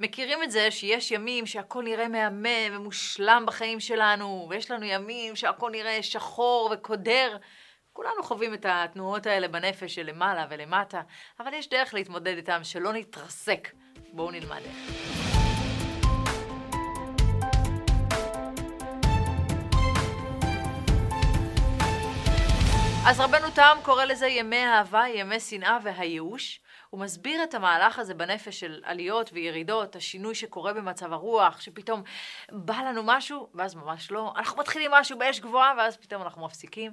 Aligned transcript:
מכירים 0.00 0.42
את 0.42 0.50
זה 0.50 0.70
שיש 0.70 1.10
ימים 1.10 1.46
שהכל 1.46 1.84
נראה 1.84 2.08
מהמם 2.08 2.76
ומושלם 2.76 3.44
בחיים 3.46 3.80
שלנו, 3.80 4.46
ויש 4.50 4.70
לנו 4.70 4.84
ימים 4.86 5.36
שהכל 5.36 5.70
נראה 5.70 6.02
שחור 6.02 6.70
וקודר. 6.72 7.36
כולנו 7.92 8.22
חווים 8.22 8.54
את 8.54 8.66
התנועות 8.68 9.26
האלה 9.26 9.48
בנפש 9.48 9.94
של 9.94 10.06
למעלה 10.06 10.46
ולמטה, 10.50 11.00
אבל 11.40 11.54
יש 11.54 11.68
דרך 11.68 11.94
להתמודד 11.94 12.36
איתם 12.36 12.64
שלא 12.64 12.92
נתרסק. 12.92 13.68
בואו 14.12 14.30
נלמד 14.30 14.60
איך. 14.64 15.29
אז 23.06 23.20
רבנו 23.20 23.50
תם 23.54 23.76
קורא 23.82 24.04
לזה 24.04 24.26
ימי 24.26 24.56
האהבה, 24.56 25.04
ימי 25.08 25.40
שנאה 25.40 25.78
והייאוש. 25.82 26.60
הוא 26.90 27.00
מסביר 27.00 27.44
את 27.44 27.54
המהלך 27.54 27.98
הזה 27.98 28.14
בנפש 28.14 28.60
של 28.60 28.80
עליות 28.84 29.30
וירידות, 29.32 29.96
השינוי 29.96 30.34
שקורה 30.34 30.72
במצב 30.72 31.12
הרוח, 31.12 31.60
שפתאום 31.60 32.02
בא 32.52 32.76
לנו 32.76 33.02
משהו, 33.04 33.48
ואז 33.54 33.74
ממש 33.74 34.10
לא. 34.10 34.32
אנחנו 34.36 34.60
מתחילים 34.60 34.90
משהו 34.90 35.18
באש 35.18 35.40
גבוהה, 35.40 35.74
ואז 35.78 35.96
פתאום 35.96 36.22
אנחנו 36.22 36.44
מפסיקים. 36.44 36.92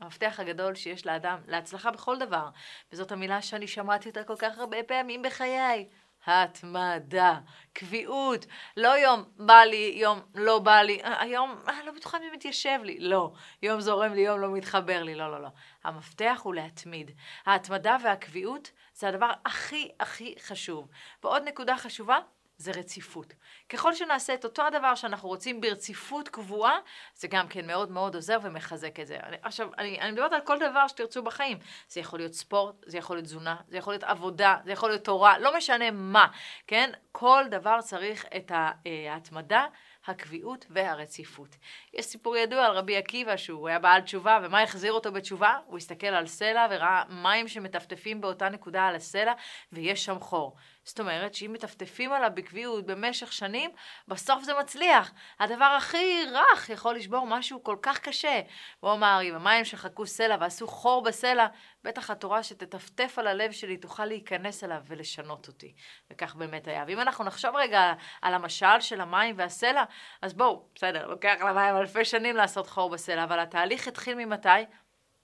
המפתח 0.00 0.40
הגדול 0.40 0.74
שיש 0.74 1.06
לאדם 1.06 1.38
להצלחה 1.46 1.90
בכל 1.90 2.18
דבר, 2.18 2.48
וזאת 2.92 3.12
המילה 3.12 3.42
שאני 3.42 3.68
שמעתי 3.68 4.08
אותה 4.08 4.24
כל 4.24 4.36
כך 4.38 4.58
הרבה 4.58 4.82
פעמים 4.82 5.22
בחיי. 5.22 5.88
התמדה, 6.26 7.38
קביעות, 7.72 8.46
לא 8.76 8.88
יום 8.88 9.24
בא 9.36 9.60
לי, 9.60 9.92
יום 9.96 10.20
לא 10.34 10.58
בא 10.58 10.80
לי, 10.82 11.00
היום 11.04 11.58
אה, 11.68 11.84
לא 11.84 11.92
בטוחה 11.92 12.18
אם 12.18 12.32
מתיישב 12.32 12.78
לי, 12.82 12.98
לא, 13.00 13.32
יום 13.62 13.80
זורם 13.80 14.12
לי, 14.12 14.20
יום 14.20 14.40
לא 14.40 14.52
מתחבר 14.52 15.02
לי, 15.02 15.14
לא, 15.14 15.32
לא, 15.32 15.42
לא. 15.42 15.48
המפתח 15.84 16.40
הוא 16.42 16.54
להתמיד. 16.54 17.10
ההתמדה 17.46 17.96
והקביעות 18.04 18.70
זה 18.94 19.08
הדבר 19.08 19.30
הכי 19.46 19.90
הכי 20.00 20.34
חשוב. 20.40 20.88
ועוד 21.24 21.42
נקודה 21.42 21.76
חשובה, 21.76 22.18
זה 22.60 22.70
רציפות. 22.70 23.34
ככל 23.68 23.94
שנעשה 23.94 24.34
את 24.34 24.44
אותו 24.44 24.62
הדבר 24.66 24.94
שאנחנו 24.94 25.28
רוצים 25.28 25.60
ברציפות 25.60 26.28
קבועה, 26.28 26.78
זה 27.14 27.28
גם 27.28 27.48
כן 27.48 27.66
מאוד 27.66 27.90
מאוד 27.90 28.14
עוזר 28.14 28.38
ומחזק 28.42 29.00
את 29.00 29.06
זה. 29.06 29.16
אני, 29.22 29.36
עכשיו, 29.42 29.68
אני, 29.78 30.00
אני 30.00 30.10
מדברת 30.10 30.32
על 30.32 30.40
כל 30.40 30.58
דבר 30.58 30.88
שתרצו 30.88 31.22
בחיים. 31.22 31.58
זה 31.88 32.00
יכול 32.00 32.18
להיות 32.18 32.32
ספורט, 32.32 32.74
זה 32.86 32.98
יכול 32.98 33.16
להיות 33.16 33.24
תזונה, 33.24 33.56
זה 33.68 33.76
יכול 33.76 33.92
להיות 33.92 34.04
עבודה, 34.04 34.56
זה 34.64 34.72
יכול 34.72 34.88
להיות 34.88 35.04
תורה, 35.04 35.38
לא 35.38 35.56
משנה 35.56 35.90
מה, 35.90 36.26
כן? 36.66 36.90
כל 37.12 37.44
דבר 37.50 37.80
צריך 37.80 38.26
את 38.36 38.52
אה, 38.52 39.12
ההתמדה. 39.12 39.66
הקביעות 40.06 40.66
והרציפות. 40.70 41.56
יש 41.94 42.04
סיפור 42.04 42.36
ידוע 42.36 42.64
על 42.64 42.72
רבי 42.72 42.96
עקיבא 42.96 43.36
שהוא 43.36 43.68
היה 43.68 43.78
בעל 43.78 44.00
תשובה, 44.00 44.38
ומה 44.42 44.62
החזיר 44.62 44.92
אותו 44.92 45.12
בתשובה? 45.12 45.58
הוא 45.66 45.76
הסתכל 45.76 46.06
על 46.06 46.26
סלע 46.26 46.66
וראה 46.70 47.02
מים 47.08 47.48
שמטפטפים 47.48 48.20
באותה 48.20 48.48
נקודה 48.48 48.86
על 48.86 48.94
הסלע, 48.94 49.32
ויש 49.72 50.04
שם 50.04 50.20
חור. 50.20 50.56
זאת 50.90 51.00
אומרת 51.00 51.34
שאם 51.34 51.52
מטפטפים 51.52 52.12
עליו 52.12 52.30
בקביעות 52.34 52.86
במשך 52.86 53.32
שנים, 53.32 53.70
בסוף 54.08 54.42
זה 54.42 54.52
מצליח. 54.60 55.12
הדבר 55.40 55.64
הכי 55.64 56.24
רך 56.32 56.70
יכול 56.70 56.94
לשבור 56.94 57.26
משהו 57.26 57.64
כל 57.64 57.76
כך 57.82 57.98
קשה. 57.98 58.40
הוא 58.80 58.92
אמר, 58.92 59.18
אם 59.22 59.34
המים 59.34 59.64
שחקו 59.64 60.06
סלע 60.06 60.36
ועשו 60.40 60.68
חור 60.68 61.02
בסלע, 61.02 61.46
בטח 61.84 62.10
התורה 62.10 62.42
שתטפטף 62.42 63.14
על 63.16 63.26
הלב 63.26 63.52
שלי 63.52 63.76
תוכל 63.76 64.04
להיכנס 64.04 64.64
אליו 64.64 64.80
ולשנות 64.86 65.48
אותי. 65.48 65.74
וכך 66.10 66.34
באמת 66.34 66.68
היה. 66.68 66.84
ואם 66.86 67.00
אנחנו 67.00 67.24
נחשוב 67.24 67.56
רגע 67.56 67.92
על 68.22 68.34
המשל 68.34 68.80
של 68.80 69.00
המים 69.00 69.34
והסלע, 69.38 69.84
אז 70.22 70.34
בואו, 70.34 70.68
בסדר, 70.74 71.06
לוקח 71.06 71.34
למים 71.40 71.76
אלפי 71.76 72.04
שנים 72.04 72.36
לעשות 72.36 72.66
חור 72.66 72.90
בסלע, 72.90 73.24
אבל 73.24 73.40
התהליך 73.40 73.88
התחיל 73.88 74.14
ממתי? 74.14 74.48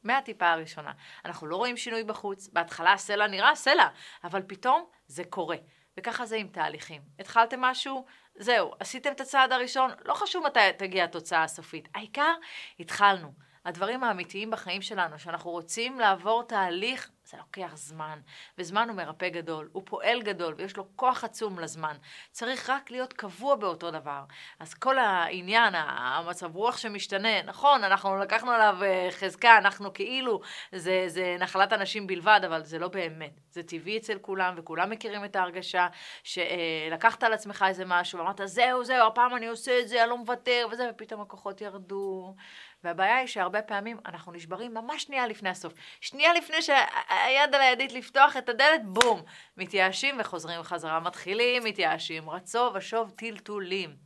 מהטיפה 0.06 0.50
הראשונה. 0.50 0.92
אנחנו 1.24 1.46
לא 1.46 1.56
רואים 1.56 1.76
שינוי 1.76 2.04
בחוץ, 2.04 2.48
בהתחלה 2.52 2.92
הסלע 2.92 3.26
נראה 3.26 3.54
סלע, 3.54 3.88
אבל 4.24 4.42
פתאום 4.46 4.84
זה 5.06 5.24
קורה. 5.24 5.56
וככה 5.98 6.26
זה 6.26 6.36
עם 6.36 6.48
תהליכים. 6.48 7.02
התחלתם 7.18 7.60
משהו, 7.60 8.04
זהו, 8.34 8.72
עשיתם 8.80 9.12
את 9.12 9.20
הצעד 9.20 9.52
הראשון, 9.52 9.90
לא 10.04 10.14
חשוב 10.14 10.46
מתי 10.46 10.60
תגיע 10.78 11.04
התוצאה 11.04 11.42
הסופית. 11.42 11.88
העיקר, 11.94 12.34
התחלנו. 12.80 13.45
הדברים 13.66 14.04
האמיתיים 14.04 14.50
בחיים 14.50 14.82
שלנו, 14.82 15.18
שאנחנו 15.18 15.50
רוצים 15.50 16.00
לעבור 16.00 16.42
תהליך 16.42 17.10
זה 17.26 17.36
לוקח 17.36 17.70
זמן, 17.74 18.18
וזמן 18.58 18.88
הוא 18.88 18.96
מרפא 18.96 19.28
גדול, 19.28 19.68
הוא 19.72 19.82
פועל 19.86 20.22
גדול 20.22 20.54
ויש 20.56 20.76
לו 20.76 20.86
כוח 20.96 21.24
עצום 21.24 21.58
לזמן. 21.58 21.96
צריך 22.30 22.70
רק 22.70 22.90
להיות 22.90 23.12
קבוע 23.12 23.54
באותו 23.54 23.90
דבר. 23.90 24.24
אז 24.60 24.74
כל 24.74 24.98
העניין, 24.98 25.74
המצב 25.76 26.56
רוח 26.56 26.76
שמשתנה, 26.76 27.42
נכון, 27.42 27.84
אנחנו 27.84 28.16
לקחנו 28.16 28.50
עליו 28.50 28.76
אה, 28.82 29.08
חזקה, 29.10 29.58
אנחנו 29.58 29.92
כאילו, 29.92 30.40
זה, 30.72 31.04
זה 31.06 31.36
נחלת 31.40 31.72
אנשים 31.72 32.06
בלבד, 32.06 32.40
אבל 32.46 32.64
זה 32.64 32.78
לא 32.78 32.88
באמת. 32.88 33.40
זה 33.50 33.62
טבעי 33.62 33.98
אצל 33.98 34.18
כולם, 34.18 34.54
וכולם 34.56 34.90
מכירים 34.90 35.24
את 35.24 35.36
ההרגשה 35.36 35.88
שלקחת 36.22 37.22
על 37.22 37.32
עצמך 37.32 37.64
איזה 37.68 37.84
משהו, 37.86 38.18
ואמרת, 38.18 38.40
זהו, 38.44 38.84
זהו, 38.84 39.06
הפעם 39.06 39.36
אני 39.36 39.46
עושה 39.46 39.80
את 39.80 39.88
זה, 39.88 40.02
אני 40.02 40.10
לא 40.10 40.18
מוותר, 40.18 40.66
וזה, 40.70 40.90
ופתאום 40.90 41.20
הכוחות 41.20 41.60
ירדו. 41.60 42.34
והבעיה 42.86 43.16
היא 43.16 43.26
שהרבה 43.26 43.62
פעמים 43.62 43.96
אנחנו 44.06 44.32
נשברים 44.32 44.74
ממש 44.74 45.02
שנייה 45.02 45.26
לפני 45.26 45.48
הסוף. 45.48 45.72
שנייה 46.00 46.34
לפני 46.34 46.62
שהיד 46.62 47.54
על 47.54 47.60
הידית 47.60 47.92
לפתוח 47.92 48.36
את 48.36 48.48
הדלת, 48.48 48.84
בום, 48.84 49.22
מתייאשים 49.56 50.16
וחוזרים 50.20 50.62
חזרה. 50.62 51.00
מתחילים, 51.00 51.64
מתייאשים, 51.64 52.30
רצו 52.30 52.70
ושוב 52.74 53.10
טלטולים. 53.10 53.96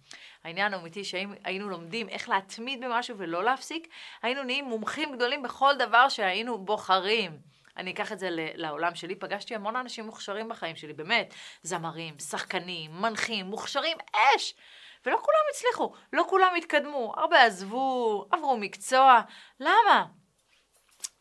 העניין 0.44 0.74
האמיתי 0.74 1.04
שאם 1.04 1.34
היינו 1.44 1.68
לומדים 1.68 2.08
איך 2.08 2.28
להתמיד 2.28 2.84
במשהו 2.84 3.18
ולא 3.18 3.44
להפסיק, 3.44 3.88
היינו 4.22 4.42
נהיים 4.42 4.64
מומחים 4.64 5.16
גדולים 5.16 5.42
בכל 5.42 5.74
דבר 5.78 6.08
שהיינו 6.08 6.58
בוחרים. 6.58 7.38
אני 7.76 7.90
אקח 7.90 8.12
את 8.12 8.18
זה 8.18 8.28
לעולם 8.32 8.94
שלי, 8.94 9.14
פגשתי 9.14 9.54
המון 9.54 9.76
אנשים 9.76 10.04
מוכשרים 10.04 10.48
בחיים 10.48 10.76
שלי, 10.76 10.92
באמת, 10.92 11.34
זמרים, 11.62 12.18
שחקנים, 12.18 12.90
מנחים, 13.00 13.46
מוכשרים 13.46 13.96
אש. 14.12 14.54
ולא 15.06 15.16
כולם 15.22 15.40
הצליחו, 15.50 15.92
לא 16.12 16.24
כולם 16.28 16.52
התקדמו, 16.56 17.14
הרבה 17.16 17.44
עזבו, 17.44 18.26
עברו 18.30 18.56
מקצוע, 18.56 19.20
למה? 19.60 20.06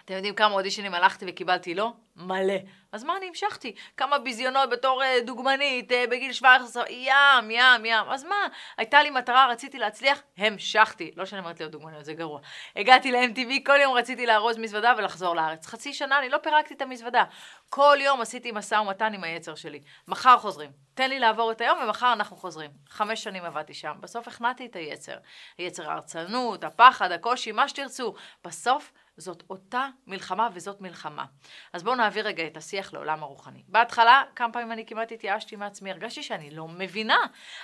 אתם 0.10 0.18
יודעים 0.18 0.36
כמה 0.36 0.54
אודישנים 0.54 0.94
הלכתי 0.94 1.26
וקיבלתי 1.28 1.76
לא? 1.76 1.94
מלא. 2.16 2.54
אז 2.92 3.04
מה 3.04 3.18
אני 3.18 3.28
המשכתי? 3.28 3.76
כמה 3.98 4.20
ביזיונות 4.20 4.70
בתור 4.70 5.04
uh, 5.04 5.26
דוגמנית 5.26 5.92
uh, 5.92 5.96
בגיל 6.12 6.34
17, 6.34 6.84
ים, 6.90 7.52
ים, 7.52 7.86
ים. 7.86 8.06
אז 8.10 8.24
מה? 8.24 8.36
הייתה 8.78 9.04
לי 9.04 9.10
מטרה, 9.10 9.48
רציתי 9.48 9.80
להצליח, 9.80 10.22
המשכתי. 10.38 11.12
לא 11.16 11.26
שאני 11.26 11.42
אומרת 11.42 11.60
להיות 11.60 11.72
דוגמנית, 11.72 12.06
זה 12.06 12.14
גרוע. 12.14 12.40
הגעתי 12.76 13.12
ל-MTV, 13.12 13.66
כל 13.66 13.80
יום 13.82 13.94
רציתי 13.94 14.26
לארוז 14.26 14.58
מזוודה 14.58 14.94
ולחזור 14.98 15.36
לארץ. 15.36 15.66
חצי 15.66 15.94
שנה 15.94 16.20
אני 16.20 16.30
לא 16.30 16.38
פירקתי 16.38 16.74
את 16.74 16.82
המזוודה. 16.82 17.24
כל 17.70 17.98
יום 18.00 18.22
עשיתי 18.22 18.52
משא 18.52 18.76
ומתן 18.76 19.14
עם 19.14 19.24
היצר 19.24 19.56
שלי. 19.56 19.82
מחר 20.08 20.38
חוזרים. 20.38 20.72
תן 20.94 21.10
לי 21.10 21.20
לעבור 21.20 21.52
את 21.52 21.62
היום 21.62 21.80
ומחר 21.84 22.14
אנחנו 22.14 22.38
חוזרים. 22.38 22.72
חמש 22.90 23.24
שנים 23.24 23.46
עבדתי 23.46 23.74
שם. 23.74 23.94
בסוף 24.00 24.28
הכנעתי 24.28 24.66
את 24.66 24.76
היצר. 24.76 25.18
היצר 25.58 25.90
ההרצנות, 25.90 26.64
הפחד, 26.64 27.12
הקושי, 27.12 27.52
מה 27.52 27.70
שתרצו. 27.70 28.14
בסוף 28.44 28.92
זאת 29.20 29.44
אותה 29.50 29.88
מלחמה 30.08 30.50
וזאת 30.54 30.82
מלחמה. 30.82 31.26
אז 31.74 31.84
בואו 31.84 31.96
נעביר 31.96 32.28
רגע 32.28 32.48
את 32.48 32.58
השיח 32.58 32.94
לעולם 32.94 33.24
הרוחני. 33.24 33.64
בהתחלה, 33.68 34.24
כמה 34.36 34.54
פעמים 34.54 34.72
אני 34.72 34.86
כמעט 34.86 35.12
התייאשתי 35.12 35.56
מעצמי, 35.56 35.92
הרגשתי 35.92 36.24
שאני 36.24 36.52
לא 36.52 36.68
מבינה. 36.68 37.18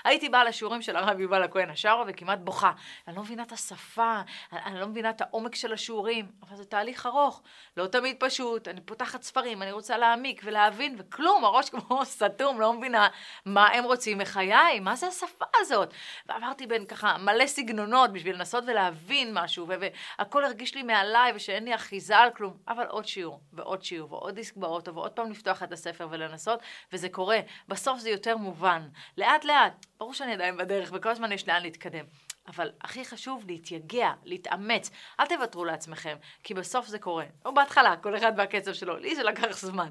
הייתי 0.03 0.29
באה 0.29 0.43
לשיעורים 0.43 0.81
של 0.81 0.95
הרב 0.95 1.19
יובל 1.19 1.43
הכהן 1.43 1.69
השארה 1.69 2.03
וכמעט 2.07 2.39
בוכה. 2.39 2.71
אני 3.07 3.15
לא 3.15 3.21
מבינה 3.21 3.43
את 3.43 3.51
השפה, 3.51 4.21
אני 4.51 4.79
לא 4.79 4.87
מבינה 4.87 5.09
את 5.09 5.21
העומק 5.21 5.55
של 5.55 5.73
השיעורים, 5.73 6.31
אבל 6.43 6.55
זה 6.55 6.65
תהליך 6.65 7.05
ארוך, 7.05 7.41
לא 7.77 7.87
תמיד 7.87 8.15
פשוט. 8.19 8.67
אני 8.67 8.81
פותחת 8.81 9.23
ספרים, 9.23 9.61
אני 9.61 9.71
רוצה 9.71 9.97
להעמיק 9.97 10.41
ולהבין, 10.45 10.95
וכלום, 10.97 11.45
הראש 11.45 11.69
כמו 11.69 12.05
סתום, 12.05 12.61
לא 12.61 12.73
מבינה 12.73 13.07
מה 13.45 13.67
הם 13.67 13.83
רוצים 13.83 14.17
מחיי, 14.17 14.79
מה 14.79 14.95
זה 14.95 15.07
השפה 15.07 15.45
הזאת. 15.55 15.93
ועברתי 16.25 16.67
בין 16.67 16.85
ככה 16.85 17.17
מלא 17.17 17.47
סגנונות 17.47 18.13
בשביל 18.13 18.35
לנסות 18.35 18.63
ולהבין 18.67 19.33
משהו, 19.33 19.67
והכל 19.67 20.45
הרגיש 20.45 20.75
לי 20.75 20.83
מעליי, 20.83 21.33
שאין 21.45 21.65
לי 21.65 21.75
אחיזה 21.75 22.17
על 22.17 22.29
כלום, 22.31 22.57
אבל 22.67 22.85
עוד 22.85 23.05
שיעור, 23.05 23.41
ועוד 23.53 23.83
שיעור, 23.83 24.13
ועוד 24.13 24.35
דיסק 24.35 24.57
באוטו, 24.57 24.95
ועוד 24.95 25.11
פעם 25.11 25.31
לפתוח 25.31 25.63
את 25.63 25.71
הספר 25.71 26.07
ולנסות, 26.11 26.59
וזה 26.93 27.09
קורה. 27.09 27.39
בסוף 27.67 27.99
זה 27.99 28.09
יותר 28.09 28.37
מובן. 28.37 28.87
לאט 29.17 29.45
לאט, 29.45 29.85
ברור 29.99 30.13
שאני 30.13 30.33
עדיין 30.33 30.57
בדרך, 30.57 30.91
וכל 30.93 31.09
הזמן 31.09 31.31
יש 31.31 31.47
לאן 31.47 31.61
להתקדם. 31.61 32.05
אבל 32.47 32.71
הכי 32.81 33.05
חשוב 33.05 33.43
להתייגע, 33.47 34.11
להתאמץ. 34.23 34.91
אל 35.19 35.25
תוותרו 35.25 35.65
לעצמכם, 35.65 36.17
כי 36.43 36.53
בסוף 36.53 36.87
זה 36.87 36.99
קורה. 36.99 37.25
או 37.45 37.53
בהתחלה, 37.53 37.97
כל 37.97 38.17
אחד 38.17 38.31
והקצב 38.37 38.73
שלו. 38.73 38.97
לי 38.97 39.15
זה 39.15 39.23
לקח 39.23 39.57
זמן. 39.57 39.89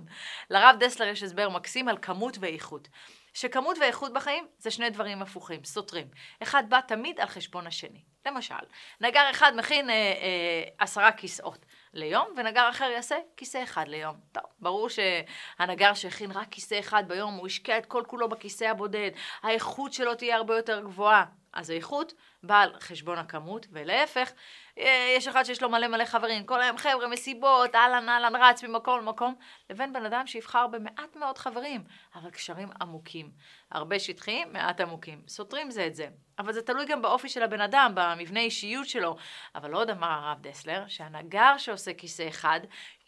לרב 0.51 0.77
דסלר 0.81 1.07
יש 1.07 1.23
הסבר 1.23 1.49
מקסים 1.49 1.89
על 1.89 1.99
כמות 2.03 2.37
ואיכות. 2.41 2.89
שכמות 3.35 3.79
ואיכות 3.79 4.13
בחיים 4.13 4.47
זה 4.59 4.71
שני 4.71 4.91
דברים 4.91 5.23
הפוכים, 5.23 5.65
סותרים. 5.65 6.07
אחד 6.43 6.71
בא 6.71 6.81
תמיד 6.81 7.21
על 7.21 7.27
חשבון 7.27 7.67
השני. 7.67 8.14
למשל, 8.27 8.55
נגר 9.01 9.31
אחד 9.31 9.53
מכין 9.57 9.91
אה, 9.91 9.95
אה, 9.95 10.63
עשרה 10.79 11.13
כיסאות 11.13 11.67
ליום, 11.93 12.27
ונגר 12.37 12.69
אחר 12.71 12.85
יעשה 12.85 13.17
כיסא 13.37 13.63
אחד 13.63 13.89
ליום. 13.89 14.17
טוב, 14.33 14.45
ברור 14.61 14.89
שהנגר 14.89 15.95
שהכין 15.95 16.31
רק 16.31 16.49
כיסא 16.51 16.79
אחד 16.79 17.09
ביום, 17.09 17.35
הוא 17.35 17.47
השקיע 17.47 17.79
את 17.79 17.87
כל 17.87 18.03
כולו 18.07 18.29
בכיסא 18.29 18.65
הבודד, 18.65 19.11
האיכות 19.43 19.93
שלו 19.93 20.15
תהיה 20.15 20.37
הרבה 20.37 20.57
יותר 20.57 20.81
גבוהה. 20.81 21.25
אז 21.55 21.71
האיכות 21.71 22.15
באה 22.43 22.63
על 22.63 22.73
חשבון 22.81 23.19
הכמות, 23.19 23.67
ולהפך, 23.71 24.33
אה, 24.79 25.15
יש 25.17 25.29
אחד 25.29 25.45
שיש 25.45 25.63
לו 25.63 25.71
מלא 25.71 25.89
מלא 25.89 26.05
חברים, 26.05 26.47
כל 26.47 26.63
היום 26.63 26.77
חבר'ה, 26.79 27.09
מסיבות, 27.09 27.75
אהלן 27.75 28.09
אהלן 28.09 28.37
רץ 28.37 28.65
ממקום 28.65 29.01
למקום, 29.01 29.35
לבין 29.71 29.93
בן 29.93 30.05
אדם 30.05 30.27
שיבחר 30.27 30.67
במעט 30.67 31.17
מאוד 31.17 31.39
חברים, 31.39 31.85
אבל 32.15 32.31
קשרים 32.31 32.69
עמוקים. 32.81 33.31
הרבה 33.71 33.99
שטחיים, 33.99 34.53
מעט 34.53 34.81
עמוקים. 34.81 35.23
סותרים 35.29 35.71
זה 35.71 35.87
את 35.87 35.95
זה. 35.95 36.09
אבל 36.39 36.53
זה 36.53 36.63
תלוי 36.63 36.87
גם 36.87 37.03
באופי 37.03 37.29
של 37.29 37.43
הבן 37.43 37.61
אדם, 37.61 37.93
במבנה 37.95 38.41
אישיות 38.41 38.89
שלו. 38.89 39.17
אבל 39.55 39.73
עוד 39.73 39.91
אמר 39.91 40.11
הרב 40.11 40.39
דסלר, 40.41 40.85
שהנגר 40.89 41.59
שעושה 41.59 41.95
כיסא 41.95 42.29
אחד, 42.29 42.61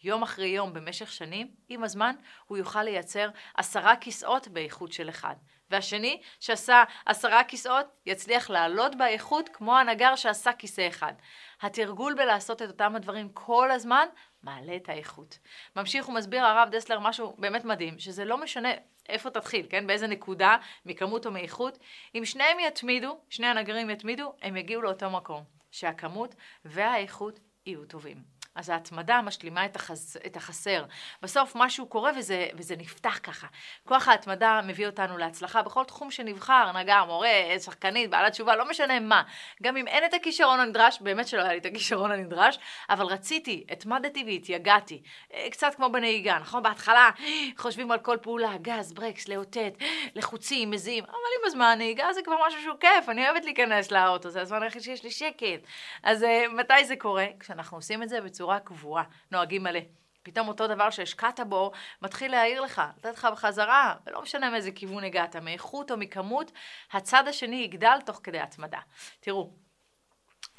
יום 0.03 0.23
אחרי 0.23 0.47
יום 0.47 0.73
במשך 0.73 1.11
שנים, 1.11 1.47
עם 1.69 1.83
הזמן 1.83 2.15
הוא 2.45 2.57
יוכל 2.57 2.83
לייצר 2.83 3.29
עשרה 3.57 3.95
כיסאות 3.95 4.47
באיכות 4.47 4.91
של 4.91 5.09
אחד. 5.09 5.35
והשני, 5.69 6.21
שעשה 6.39 6.83
עשרה 7.05 7.43
כיסאות, 7.43 7.85
יצליח 8.05 8.49
לעלות 8.49 8.95
באיכות 8.95 9.49
כמו 9.53 9.77
הנגר 9.77 10.15
שעשה 10.15 10.53
כיסא 10.53 10.87
אחד. 10.87 11.13
התרגול 11.61 12.13
בלעשות 12.13 12.61
את 12.61 12.67
אותם 12.67 12.95
הדברים 12.95 13.29
כל 13.33 13.71
הזמן, 13.71 14.07
מעלה 14.43 14.75
את 14.75 14.89
האיכות. 14.89 15.39
ממשיך 15.75 16.09
ומסביר 16.09 16.45
הרב 16.45 16.69
דסלר 16.71 16.99
משהו 16.99 17.35
באמת 17.37 17.65
מדהים, 17.65 17.99
שזה 17.99 18.25
לא 18.25 18.37
משנה 18.37 18.69
איפה 19.09 19.29
תתחיל, 19.29 19.65
כן? 19.69 19.87
באיזה 19.87 20.07
נקודה, 20.07 20.57
מכמות 20.85 21.25
או 21.25 21.31
מאיכות. 21.31 21.77
אם 22.15 22.25
שניהם 22.25 22.57
יתמידו, 22.59 23.19
שני 23.29 23.47
הנגרים 23.47 23.89
יתמידו, 23.89 24.33
הם 24.41 24.57
יגיעו 24.57 24.81
לאותו 24.81 25.09
מקום, 25.09 25.43
שהכמות 25.71 26.35
והאיכות 26.65 27.39
יהיו 27.65 27.85
טובים. 27.85 28.36
אז 28.57 28.69
ההתמדה 28.69 29.21
משלימה 29.21 29.65
את, 29.65 29.75
החס, 29.75 30.17
את 30.25 30.37
החסר. 30.37 30.85
בסוף 31.21 31.55
משהו 31.55 31.85
קורה 31.85 32.11
וזה, 32.17 32.47
וזה 32.53 32.75
נפתח 32.75 33.19
ככה. 33.23 33.47
כוח 33.85 34.07
ההתמדה 34.07 34.61
מביא 34.63 34.87
אותנו 34.87 35.17
להצלחה 35.17 35.61
בכל 35.61 35.83
תחום 35.83 36.11
שנבחר, 36.11 36.71
נגר, 36.71 37.05
מורה, 37.05 37.29
שחקנית, 37.59 38.09
בעלת 38.09 38.31
תשובה, 38.31 38.55
לא 38.55 38.69
משנה 38.69 38.99
מה. 38.99 39.23
גם 39.63 39.77
אם 39.77 39.87
אין 39.87 40.05
את 40.05 40.13
הכישרון 40.13 40.59
הנדרש, 40.59 40.97
באמת 41.01 41.27
שלא 41.27 41.41
היה 41.41 41.51
לי 41.51 41.57
את 41.57 41.65
הכישרון 41.65 42.11
הנדרש, 42.11 42.59
אבל 42.89 43.05
רציתי, 43.05 43.65
התמדתי 43.69 44.23
והתייגעתי. 44.27 45.01
אה, 45.33 45.47
קצת 45.51 45.75
כמו 45.75 45.89
בנהיגה, 45.89 46.39
נכון? 46.39 46.63
בהתחלה 46.63 47.09
חושבים 47.57 47.91
על 47.91 47.99
כל 47.99 48.17
פעולה, 48.21 48.57
גז, 48.61 48.93
ברקס, 48.93 49.27
לאותת, 49.27 49.73
לחוצים, 50.15 50.71
מזיעים, 50.71 51.03
אבל 51.03 51.13
עם 51.13 51.45
הזמן 51.45 51.75
נהיגה 51.77 52.13
זה 52.13 52.21
כבר 52.21 52.35
משהו 52.47 52.61
שהוא 52.61 52.77
כיף, 52.79 53.09
אני 53.09 53.29
אוהבת 53.29 53.45
להיכנס 53.45 53.91
לאוטו, 53.91 54.29
זה 54.29 54.41
הזמן 54.41 54.63
היחיד 54.63 54.81
שיש 54.81 55.03
לי 55.03 55.11
שקט. 55.11 55.67
אז 56.03 56.23
uh, 56.23 56.25
מתי 56.53 56.85
זה 56.85 56.95
קורה? 56.95 57.25
כשאנחנו 57.39 57.77
עושים 57.77 58.03
את 58.03 58.09
זה 58.09 58.21
בצורה... 58.21 58.46
בצורה 58.47 58.59
קבועה, 58.59 59.03
נוהגים 59.31 59.63
מלא. 59.63 59.79
פתאום 60.23 60.47
אותו 60.47 60.67
דבר 60.67 60.89
שהשקעת 60.89 61.39
בו 61.39 61.71
מתחיל 62.01 62.31
להעיר 62.31 62.61
לך, 62.61 62.81
לתת 62.97 63.17
לך 63.17 63.27
בחזרה, 63.31 63.95
ולא 64.05 64.21
משנה 64.21 64.49
מאיזה 64.49 64.71
כיוון 64.71 65.03
הגעת, 65.03 65.35
מאיכות 65.35 65.91
או 65.91 65.97
מכמות, 65.97 66.51
הצד 66.91 67.27
השני 67.27 67.55
יגדל 67.55 67.97
תוך 68.05 68.19
כדי 68.23 68.39
התמדה. 68.39 68.79
תראו, 69.19 69.51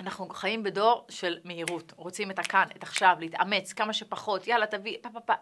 אנחנו 0.01 0.29
חיים 0.29 0.63
בדור 0.63 1.07
של 1.11 1.39
מהירות, 1.45 1.93
רוצים 1.97 2.31
את 2.31 2.39
הכאן, 2.39 2.67
את 2.77 2.83
עכשיו, 2.83 3.17
להתאמץ 3.21 3.73
כמה 3.73 3.93
שפחות, 3.93 4.47
יאללה 4.47 4.67
תביא, 4.67 4.97
פה 5.03 5.09
פה 5.13 5.21
פה. 5.21 5.35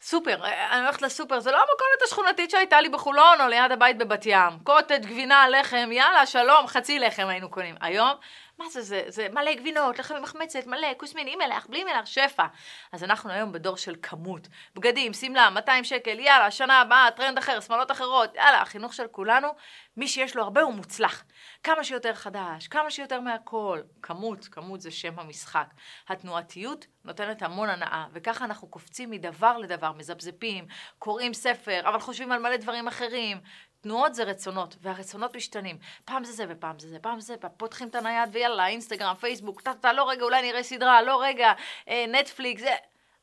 סופר, 0.00 0.44
אני 0.44 0.80
הולכת 0.80 1.02
לסופר, 1.02 1.40
זה 1.40 1.50
לא 1.50 1.56
המכולת 1.56 2.02
השכונתית 2.04 2.50
שהייתה 2.50 2.80
לי 2.80 2.88
בחולון 2.88 3.40
או 3.40 3.48
ליד 3.48 3.72
הבית 3.72 3.98
בבת 3.98 4.26
ים. 4.26 4.58
קוטג', 4.64 5.00
גבינה, 5.02 5.48
לחם, 5.48 5.88
יאללה, 5.92 6.26
שלום, 6.26 6.66
חצי 6.66 6.98
לחם 6.98 7.26
היינו 7.28 7.50
קונים. 7.50 7.74
היום 7.80 8.12
מה 8.58 8.68
זה, 8.68 8.82
זה, 8.82 9.02
זה 9.06 9.28
מלא 9.32 9.54
גבינות, 9.54 9.98
לחם 9.98 10.22
מחמצת, 10.22 10.66
מלא, 10.66 10.88
כוסמין, 10.96 11.26
עם 11.28 11.38
מלח, 11.38 11.66
בלי 11.66 11.84
מלח, 11.84 12.06
שפע. 12.06 12.46
אז 12.92 13.04
אנחנו 13.04 13.30
היום 13.30 13.52
בדור 13.52 13.76
של 13.76 13.96
כמות. 14.02 14.48
בגדים, 14.74 15.12
שמלה, 15.12 15.50
200 15.50 15.84
שקל, 15.84 16.18
יאללה, 16.18 16.50
שנה 16.50 16.80
הבאה, 16.80 17.10
טרנד 17.16 17.38
אחר, 17.38 17.60
שמלות 17.60 17.90
אחרות, 17.90 18.34
יאללה, 18.34 18.62
החינוך 18.62 18.94
של 18.94 19.06
כולנו, 19.06 19.48
מי 19.96 20.08
שיש 20.08 20.36
לו 20.36 20.42
הרבה 20.42 20.62
הוא 20.62 20.74
מוצלח. 20.74 21.24
כמה 21.62 21.84
שיותר 21.84 22.14
חדש, 22.14 22.68
כמה 22.68 22.90
שיותר 22.90 23.20
מהכל. 23.20 23.80
כמות, 24.02 24.48
כמות 24.50 24.80
זה 24.80 24.90
שם 24.90 25.18
המשחק. 25.18 25.66
התנועתיות 26.08 26.86
נותנת 27.04 27.42
המון 27.42 27.68
הנאה, 27.68 28.06
וככה 28.12 28.44
אנחנו 28.44 28.68
קופצים 28.68 29.10
מדבר 29.10 29.58
לדבר, 29.58 29.92
מזפזפים, 29.92 30.66
קוראים 30.98 31.34
ספר, 31.34 31.80
אבל 31.88 32.00
חושבים 32.00 32.32
על 32.32 32.40
מלא 32.40 32.56
דברים 32.56 32.88
אחרים. 32.88 33.40
תנועות 33.80 34.14
זה 34.14 34.24
רצונות, 34.24 34.76
והרצונות 34.82 35.36
משתנים. 35.36 35.78
פעם 36.04 36.24
זה 36.24 36.32
זה 36.32 36.44
ופעם 36.48 36.78
זה 36.78 36.88
זה, 36.88 36.98
פעם 36.98 37.20
זה, 37.20 37.34
פותחים 37.56 37.88
את 37.88 37.94
הנייד 37.94 38.28
ויאללה, 38.32 38.66
אינסטגרם, 38.66 39.14
פייסבוק, 39.14 39.60
טה-טה, 39.60 39.92
לא 39.92 40.08
רגע, 40.08 40.24
אולי 40.24 40.42
נראה 40.42 40.62
סדרה, 40.62 41.02
לא 41.02 41.22
רגע, 41.22 41.52
אה, 41.88 42.04
נטפליקס, 42.08 42.60
זה... 42.60 42.74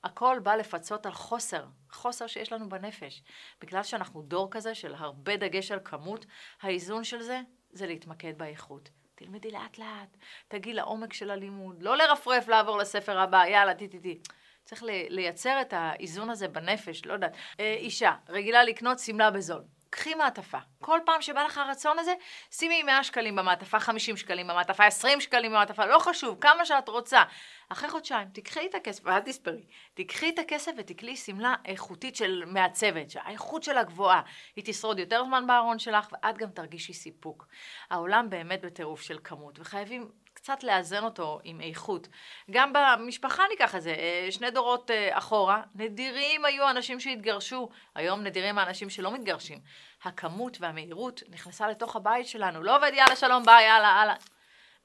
הכל 0.03 0.39
בא 0.43 0.55
לפצות 0.55 1.05
על 1.05 1.11
חוסר, 1.11 1.65
חוסר 1.91 2.27
שיש 2.27 2.53
לנו 2.53 2.69
בנפש. 2.69 3.23
בגלל 3.61 3.83
שאנחנו 3.83 4.21
דור 4.21 4.47
כזה 4.51 4.75
של 4.75 4.93
הרבה 4.95 5.37
דגש 5.37 5.71
על 5.71 5.79
כמות, 5.83 6.25
האיזון 6.61 7.03
של 7.03 7.21
זה, 7.21 7.41
זה 7.71 7.87
להתמקד 7.87 8.37
באיכות. 8.37 8.89
תלמדי 9.15 9.51
לאט 9.51 9.77
לאט, 9.77 10.17
תגיעי 10.47 10.75
לעומק 10.75 11.13
של 11.13 11.31
הלימוד, 11.31 11.83
לא 11.83 11.97
לרפרף 11.97 12.47
לעבור 12.47 12.77
לספר 12.77 13.19
הבא, 13.19 13.45
יאללה, 13.45 13.73
טי 13.73 13.87
טי 13.87 13.99
טי. 13.99 14.19
צריך 14.63 14.83
לייצר 15.09 15.61
את 15.61 15.73
האיזון 15.73 16.29
הזה 16.29 16.47
בנפש, 16.47 17.05
לא 17.05 17.13
יודעת. 17.13 17.35
אה, 17.59 17.73
אישה, 17.73 18.13
רגילה 18.29 18.63
לקנות 18.63 18.99
שמלה 18.99 19.31
בזול. 19.31 19.61
קחי 19.95 20.15
מעטפה. 20.15 20.57
כל 20.81 20.99
פעם 21.05 21.21
שבא 21.21 21.43
לך 21.43 21.57
הרצון 21.57 21.99
הזה, 21.99 22.13
שימי 22.51 22.83
100 22.83 23.03
שקלים 23.03 23.35
במעטפה, 23.35 23.79
50 23.79 24.17
שקלים 24.17 24.47
במעטפה, 24.47 24.85
20 24.85 25.21
שקלים 25.21 25.51
במעטפה, 25.51 25.85
לא 25.85 25.99
חשוב, 25.99 26.37
כמה 26.41 26.65
שאת 26.65 26.89
רוצה. 26.89 27.23
אחרי 27.69 27.89
חודשיים, 27.89 28.27
תקחי 28.33 28.65
את 28.69 28.75
הכסף, 28.75 29.01
ואל 29.05 29.19
תספרי, 29.19 29.65
תקחי 29.93 30.29
את 30.29 30.39
הכסף 30.39 30.71
ותקלי 30.77 31.15
שמלה 31.15 31.55
איכותית 31.65 32.15
של 32.15 32.43
מעצבת, 32.47 33.09
שהאיכות 33.09 33.63
שלה 33.63 33.83
גבוהה. 33.83 34.21
היא 34.55 34.63
תשרוד 34.67 34.99
יותר 34.99 35.23
זמן 35.23 35.47
בארון 35.47 35.79
שלך, 35.79 36.07
ואת 36.11 36.37
גם 36.37 36.49
תרגישי 36.49 36.93
סיפוק. 36.93 37.47
העולם 37.89 38.29
באמת 38.29 38.61
בטירוף 38.61 39.01
של 39.01 39.17
כמות, 39.23 39.59
וחייבים 39.59 40.09
קצת 40.45 40.63
לאזן 40.63 41.03
אותו 41.03 41.39
עם 41.43 41.61
איכות. 41.61 42.07
גם 42.51 42.73
במשפחה 42.73 43.43
ניקח 43.49 43.75
את 43.75 43.81
זה, 43.81 43.89
אה, 43.89 44.27
שני 44.31 44.51
דורות 44.51 44.91
אה, 44.91 45.17
אחורה, 45.17 45.61
נדירים 45.75 46.45
היו 46.45 46.69
אנשים 46.69 46.99
שהתגרשו, 46.99 47.69
היום 47.95 48.23
נדירים 48.23 48.57
האנשים 48.57 48.89
שלא 48.89 49.11
מתגרשים. 49.11 49.59
הכמות 50.03 50.57
והמהירות 50.61 51.23
נכנסה 51.29 51.67
לתוך 51.67 51.95
הבית 51.95 52.27
שלנו, 52.27 52.63
לא 52.63 52.77
עובד 52.77 52.91
יאללה 52.93 53.15
שלום 53.15 53.45
ביי 53.45 53.65
יאללה 53.65 53.95
יאללה. 53.99 54.15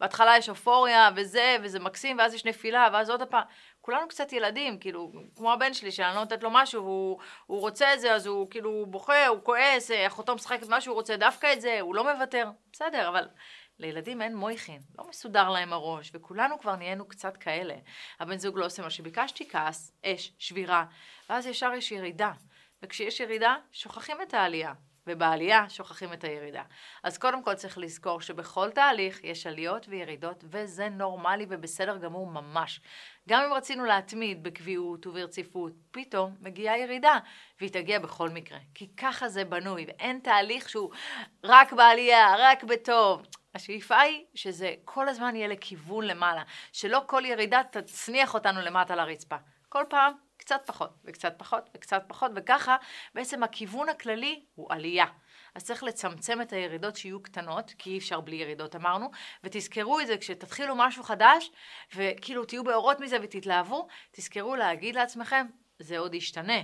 בהתחלה 0.01 0.37
יש 0.37 0.49
אופוריה 0.49 1.11
וזה, 1.17 1.57
וזה 1.63 1.81
מקסים, 1.81 2.19
ואז 2.19 2.35
יש 2.35 2.45
נפילה, 2.45 2.89
ואז 2.93 3.11
עוד 3.11 3.23
פעם. 3.23 3.43
כולנו 3.81 4.09
קצת 4.09 4.33
ילדים, 4.33 4.79
כאילו, 4.79 5.13
כמו 5.37 5.53
הבן 5.53 5.75
שלי, 5.75 5.93
שאני 5.93 6.15
לא 6.15 6.21
נותנת 6.21 6.43
לו 6.43 6.51
משהו, 6.51 6.83
והוא 6.83 7.19
הוא 7.47 7.61
רוצה 7.61 7.95
את 7.95 8.01
זה, 8.01 8.15
אז 8.15 8.27
הוא 8.27 8.51
כאילו 8.51 8.87
בוכה, 8.87 9.27
הוא 9.27 9.39
כועס, 9.43 9.91
אה, 9.91 10.07
אחותו 10.07 10.35
משחקת 10.35 10.67
משהו, 10.69 10.93
הוא 10.93 10.99
רוצה 10.99 11.17
דווקא 11.17 11.53
את 11.53 11.61
זה, 11.61 11.81
הוא 11.81 11.95
לא 11.95 12.15
מוותר. 12.15 12.51
בסדר, 12.73 13.09
אבל 13.09 13.29
לילדים 13.81 14.23
אין 14.23 14.37
מויכין, 14.37 14.83
לא 14.99 15.09
מסודר 15.09 15.49
להם 15.49 15.73
הראש, 15.73 16.11
וכולנו 16.15 16.59
כבר 16.59 16.77
נהיינו 16.77 17.09
קצת 17.09 17.37
כאלה. 17.37 17.75
הבן 18.21 18.39
זוג 18.39 18.59
לא 18.59 18.67
עושה 18.67 18.83
מה 18.83 18.91
שביקשתי, 18.91 19.49
כעס, 19.49 19.93
אש, 20.05 20.33
שבירה, 20.39 20.85
ואז 21.31 21.47
ישר 21.47 21.73
יש 21.77 21.93
ירידה. 21.93 22.33
וכשיש 22.83 23.21
ירידה, 23.21 23.57
שוכחים 23.73 24.17
את 24.23 24.35
העלייה. 24.35 24.73
ובעלייה 25.07 25.69
שוכחים 25.69 26.13
את 26.13 26.25
הירידה. 26.25 26.63
אז 27.03 27.19
קודם 27.19 27.43
כל 27.43 27.55
צריך 27.55 27.79
לזכור 27.79 28.21
שבכל 28.21 28.71
תהליך 28.71 29.25
יש 29.25 29.47
עליות 29.47 29.87
וירידות, 29.89 30.45
וזה 30.51 30.89
נורמלי 30.89 31.47
ובסדר 31.49 31.97
גמור 31.97 32.27
ממש. 32.27 32.81
גם 33.29 33.43
אם 33.43 33.53
רצינו 33.53 33.85
להתמיד 33.85 34.43
בקביעות 34.43 35.07
וברציפות, 35.07 35.73
פתאום 35.91 36.37
מגיעה 36.41 36.79
ירידה, 36.79 37.19
והיא 37.61 37.71
תגיע 37.71 37.99
בכל 37.99 38.29
מקרה. 38.29 38.59
כי 38.75 38.89
ככה 38.97 39.29
זה 39.29 39.45
בנוי, 39.45 39.85
ואין 39.89 40.19
תהליך 40.19 40.69
שהוא 40.69 40.91
רק 41.45 41.73
בעלייה, 41.73 42.35
רק 42.39 42.65
בטוב. 42.65 43.23
השאיפה 43.55 44.01
היא 44.01 44.25
שזה 44.35 44.75
כל 44.85 45.09
הזמן 45.09 45.37
יהיה 45.37 45.49
לכיוון 45.49 46.05
למעלה, 46.05 46.43
שלא 46.73 47.03
כל 47.07 47.23
ירידה 47.25 47.63
תצניח 47.71 48.35
אותנו 48.35 48.61
למטה 48.61 48.97
לרצפה. 48.97 49.37
כל 49.69 49.85
פעם 49.89 50.13
קצת 50.41 50.61
פחות, 50.67 50.91
וקצת 51.05 51.35
פחות, 51.39 51.71
וקצת 51.75 52.03
פחות, 52.09 52.31
וככה 52.35 52.77
בעצם 53.15 53.43
הכיוון 53.43 53.89
הכללי 53.89 54.45
הוא 54.55 54.67
עלייה. 54.71 55.07
אז 55.55 55.65
צריך 55.65 55.83
לצמצם 55.83 56.43
את 56.43 56.53
הירידות 56.53 56.97
שיהיו 56.97 57.23
קטנות, 57.23 57.73
כי 57.79 57.91
אי 57.91 57.99
אפשר 57.99 58.21
בלי 58.21 58.37
ירידות 58.37 58.77
אמרנו, 58.77 59.11
ותזכרו 59.45 60.01
את 60.01 60.07
זה 60.07 60.17
כשתתחילו 60.19 60.75
משהו 60.77 61.03
חדש, 61.03 61.51
וכאילו 61.97 62.45
תהיו 62.45 62.65
באורות 62.65 63.01
מזה 63.01 63.17
ותתלהבו, 63.23 63.87
תזכרו 64.11 64.57
להגיד 64.57 64.95
לעצמכם, 64.95 65.47
זה 65.79 65.99
עוד 65.99 66.15
ישתנה. 66.15 66.59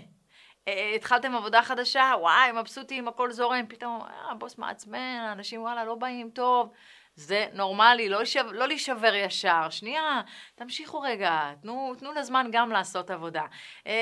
אה, 0.68 0.73
אה, 0.73 0.95
התחלתם 0.95 1.37
עבודה 1.37 1.62
חדשה, 1.62 2.12
וואי, 2.21 2.52
מבסוטים, 2.52 3.09
הכל 3.09 3.33
זורם, 3.33 3.66
פתאום, 3.68 4.00
אה, 4.02 4.30
הבוס 4.30 4.59
מעצבן, 4.59 4.99
האנשים 4.99 5.62
וואלה 5.62 5.85
לא 5.85 5.95
באים 5.95 6.30
טוב. 6.30 6.73
זה 7.16 7.46
נורמלי, 7.52 8.08
לא, 8.08 8.23
לשבר, 8.23 8.52
לא 8.52 8.66
להישבר 8.68 9.14
ישר. 9.14 9.70
שנייה, 9.70 10.20
תמשיכו 10.54 11.00
רגע, 11.00 11.52
תנו, 11.62 11.94
תנו 11.99 12.12
לזמן 12.12 12.49
גם 12.52 12.70
לעשות 12.70 13.11
עבודה. 13.11 13.42
אה, 13.87 13.92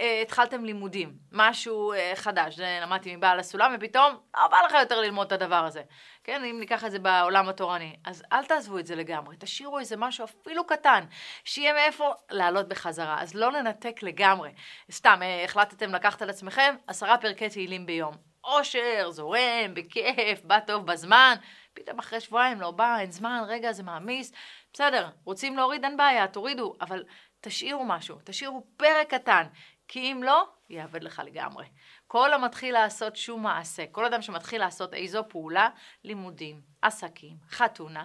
אה, 0.00 0.22
התחלתם 0.22 0.64
לימודים, 0.64 1.12
משהו 1.32 1.92
אה, 1.92 2.12
חדש, 2.14 2.56
זה 2.56 2.78
למדתי 2.82 3.16
מבעל 3.16 3.40
הסולם, 3.40 3.74
ופתאום 3.76 4.16
לא 4.36 4.48
בא 4.48 4.56
לך 4.66 4.74
יותר 4.80 5.00
ללמוד 5.00 5.26
את 5.26 5.32
הדבר 5.32 5.64
הזה. 5.64 5.82
כן, 6.24 6.44
אם 6.44 6.60
ניקח 6.60 6.84
את 6.84 6.90
זה 6.90 6.98
בעולם 6.98 7.48
התורני. 7.48 7.96
אז 8.04 8.22
אל 8.32 8.44
תעזבו 8.44 8.78
את 8.78 8.86
זה 8.86 8.94
לגמרי, 8.94 9.36
תשאירו 9.38 9.78
איזה 9.78 9.96
משהו 9.96 10.24
אפילו 10.24 10.66
קטן, 10.66 11.04
שיהיה 11.44 11.72
מאיפה 11.72 12.12
לעלות 12.30 12.68
בחזרה. 12.68 13.20
אז 13.20 13.34
לא 13.34 13.52
לנתק 13.52 14.02
לגמרי. 14.02 14.50
סתם, 14.90 15.18
אה, 15.22 15.44
החלטתם 15.44 15.94
לקחת 15.94 16.22
על 16.22 16.30
עצמכם 16.30 16.74
עשרה 16.86 17.18
פרקי 17.18 17.48
תהילים 17.48 17.86
ביום. 17.86 18.14
אושר, 18.44 19.10
זורם, 19.10 19.74
בכיף, 19.74 20.44
בא 20.44 20.60
טוב 20.60 20.86
בזמן, 20.86 21.34
פתאום 21.82 21.98
אחרי 21.98 22.20
שבועיים 22.20 22.60
לא 22.60 22.70
בא, 22.70 22.98
אין 22.98 23.10
זמן, 23.10 23.42
רגע, 23.46 23.72
זה 23.72 23.82
מעמיס. 23.82 24.32
בסדר, 24.72 25.08
רוצים 25.24 25.56
להוריד, 25.56 25.84
אין 25.84 25.96
בעיה, 25.96 26.28
תורידו, 26.28 26.74
אבל 26.80 27.04
תשאירו 27.40 27.84
משהו, 27.84 28.16
תשאירו 28.24 28.66
פרק 28.76 29.14
קטן, 29.14 29.46
כי 29.88 30.12
אם 30.12 30.22
לא, 30.22 30.48
יאבד 30.68 31.02
לך 31.02 31.22
לגמרי. 31.24 31.66
כל 32.06 32.32
המתחיל 32.32 32.74
לעשות 32.74 33.16
שום 33.16 33.42
מעשה, 33.42 33.84
כל 33.92 34.04
אדם 34.04 34.22
שמתחיל 34.22 34.60
לעשות 34.60 34.94
איזו 34.94 35.22
פעולה, 35.28 35.68
לימודים, 36.04 36.60
עסקים, 36.82 37.36
חתונה, 37.50 38.04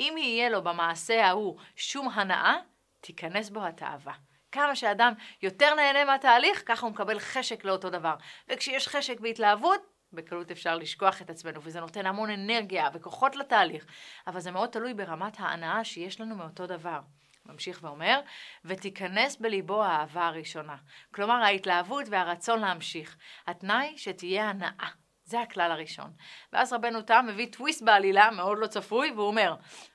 אם 0.00 0.14
יהיה 0.18 0.48
לו 0.48 0.62
במעשה 0.62 1.26
ההוא 1.26 1.58
שום 1.76 2.08
הנאה, 2.08 2.54
תיכנס 3.00 3.50
בו 3.50 3.64
התאווה. 3.64 4.14
כמה 4.52 4.76
שאדם 4.76 5.12
יותר 5.42 5.74
נהנה 5.74 6.04
מהתהליך, 6.04 6.62
ככה 6.66 6.86
הוא 6.86 6.92
מקבל 6.92 7.18
חשק 7.18 7.64
לאותו 7.64 7.90
דבר. 7.90 8.14
וכשיש 8.48 8.88
חשק 8.88 9.16
והתלהבות, 9.20 9.95
בקלות 10.12 10.50
אפשר 10.50 10.76
לשכוח 10.76 11.22
את 11.22 11.30
עצמנו, 11.30 11.62
וזה 11.62 11.80
נותן 11.80 12.06
המון 12.06 12.30
אנרגיה 12.30 12.88
וכוחות 12.94 13.36
לתהליך, 13.36 13.86
אבל 14.26 14.40
זה 14.40 14.50
מאוד 14.50 14.68
תלוי 14.68 14.94
ברמת 14.94 15.36
ההנאה 15.38 15.84
שיש 15.84 16.20
לנו 16.20 16.36
מאותו 16.36 16.66
דבר. 16.66 17.00
ממשיך 17.46 17.78
ואומר, 17.82 18.20
ותיכנס 18.64 19.36
בליבו 19.36 19.84
האהבה 19.84 20.26
הראשונה. 20.26 20.76
כלומר, 21.14 21.34
ההתלהבות 21.34 22.04
והרצון 22.10 22.60
להמשיך. 22.60 23.16
התנאי 23.46 23.98
שתהיה 23.98 24.50
הנאה. 24.50 24.88
זה 25.24 25.40
הכלל 25.40 25.70
הראשון. 25.70 26.12
ואז 26.52 26.72
רבנו 26.72 27.02
תם 27.02 27.24
מביא 27.28 27.46
טוויסט 27.52 27.82
בעלילה, 27.82 28.30
מאוד 28.30 28.58
לא 28.58 28.66
צפוי, 28.66 29.10
והוא 29.10 29.26
אומר, 29.26 29.54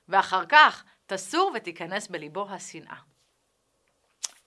ואחר 0.09 0.45
כך 0.49 0.83
תסור 1.05 1.51
ותיכנס 1.55 2.07
בליבו 2.07 2.49
השנאה. 2.49 2.97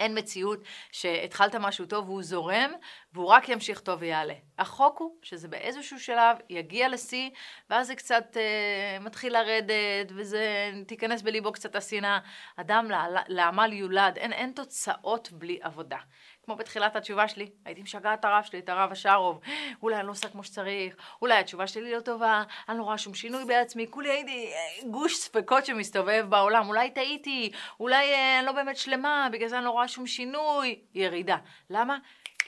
אין 0.01 0.19
מציאות 0.19 0.61
שהתחלת 0.93 1.55
משהו 1.55 1.87
טוב 1.87 2.09
והוא 2.09 2.23
זורם, 2.23 2.73
והוא 3.15 3.27
רק 3.27 3.49
ימשיך 3.49 3.81
טוב 3.81 3.99
ויעלה. 4.01 4.35
החוק 4.59 4.99
הוא 4.99 5.11
שזה 5.23 5.49
באיזשהו 5.49 6.01
שלב 6.01 6.37
יגיע 6.51 6.89
לשיא, 6.89 7.31
ואז 7.71 7.87
זה 7.87 7.95
קצת 7.95 8.37
אה, 8.37 8.99
מתחיל 9.01 9.33
לרדת, 9.33 10.13
וזה, 10.15 10.73
תיכנס 10.87 11.23
בליבו 11.23 11.53
קצת 11.53 11.77
השנאה. 11.77 12.19
אדם 12.57 12.91
לעמל 13.29 13.73
יולד, 13.73 14.19
אין, 14.19 14.33
אין 14.33 14.53
תוצאות 14.53 15.33
בלי 15.33 15.59
עבודה. 15.63 15.99
כמו 16.45 16.57
בתחילת 16.57 16.97
התשובה 16.97 17.29
שלי, 17.29 17.51
הייתי 17.65 17.83
משגעת 17.83 18.21
את 18.21 18.25
הרב 18.25 18.43
שלי, 18.45 18.59
את 18.59 18.69
הרב 18.69 18.93
השארוב, 18.93 19.41
אולי 19.83 19.97
אני 19.97 20.07
לא 20.07 20.13
עושה 20.13 20.29
כמו 20.29 20.45
שצריך, 20.45 20.97
אולי 21.23 21.35
התשובה 21.35 21.67
שלי 21.67 21.93
לא 21.93 22.01
טובה, 22.01 22.43
אני 22.69 22.79
לא 22.79 22.83
רואה 22.83 22.99
שום 22.99 23.15
שינוי 23.15 23.45
בעצמי, 23.45 23.87
כולי 23.91 24.11
הייתי 24.11 24.53
אה, 24.53 24.91
גוש 24.91 25.17
ספקות 25.17 25.67
שמסתובב 25.67 26.27
בעולם, 26.29 26.69
אולי 26.69 26.91
טעיתי, 26.91 27.53
אולי 27.81 28.13
אה, 28.13 28.39
אני 28.39 28.47
לא 28.47 28.53
באמת 28.53 28.77
שלמה, 28.77 29.29
בגלל 29.33 29.49
זה 29.49 29.57
אני 29.57 29.65
לא 29.65 29.71
רואה 29.71 29.89
שום 29.89 30.07
שינוי, 30.07 30.79
ירידה. 30.95 31.37
למה? 31.71 31.99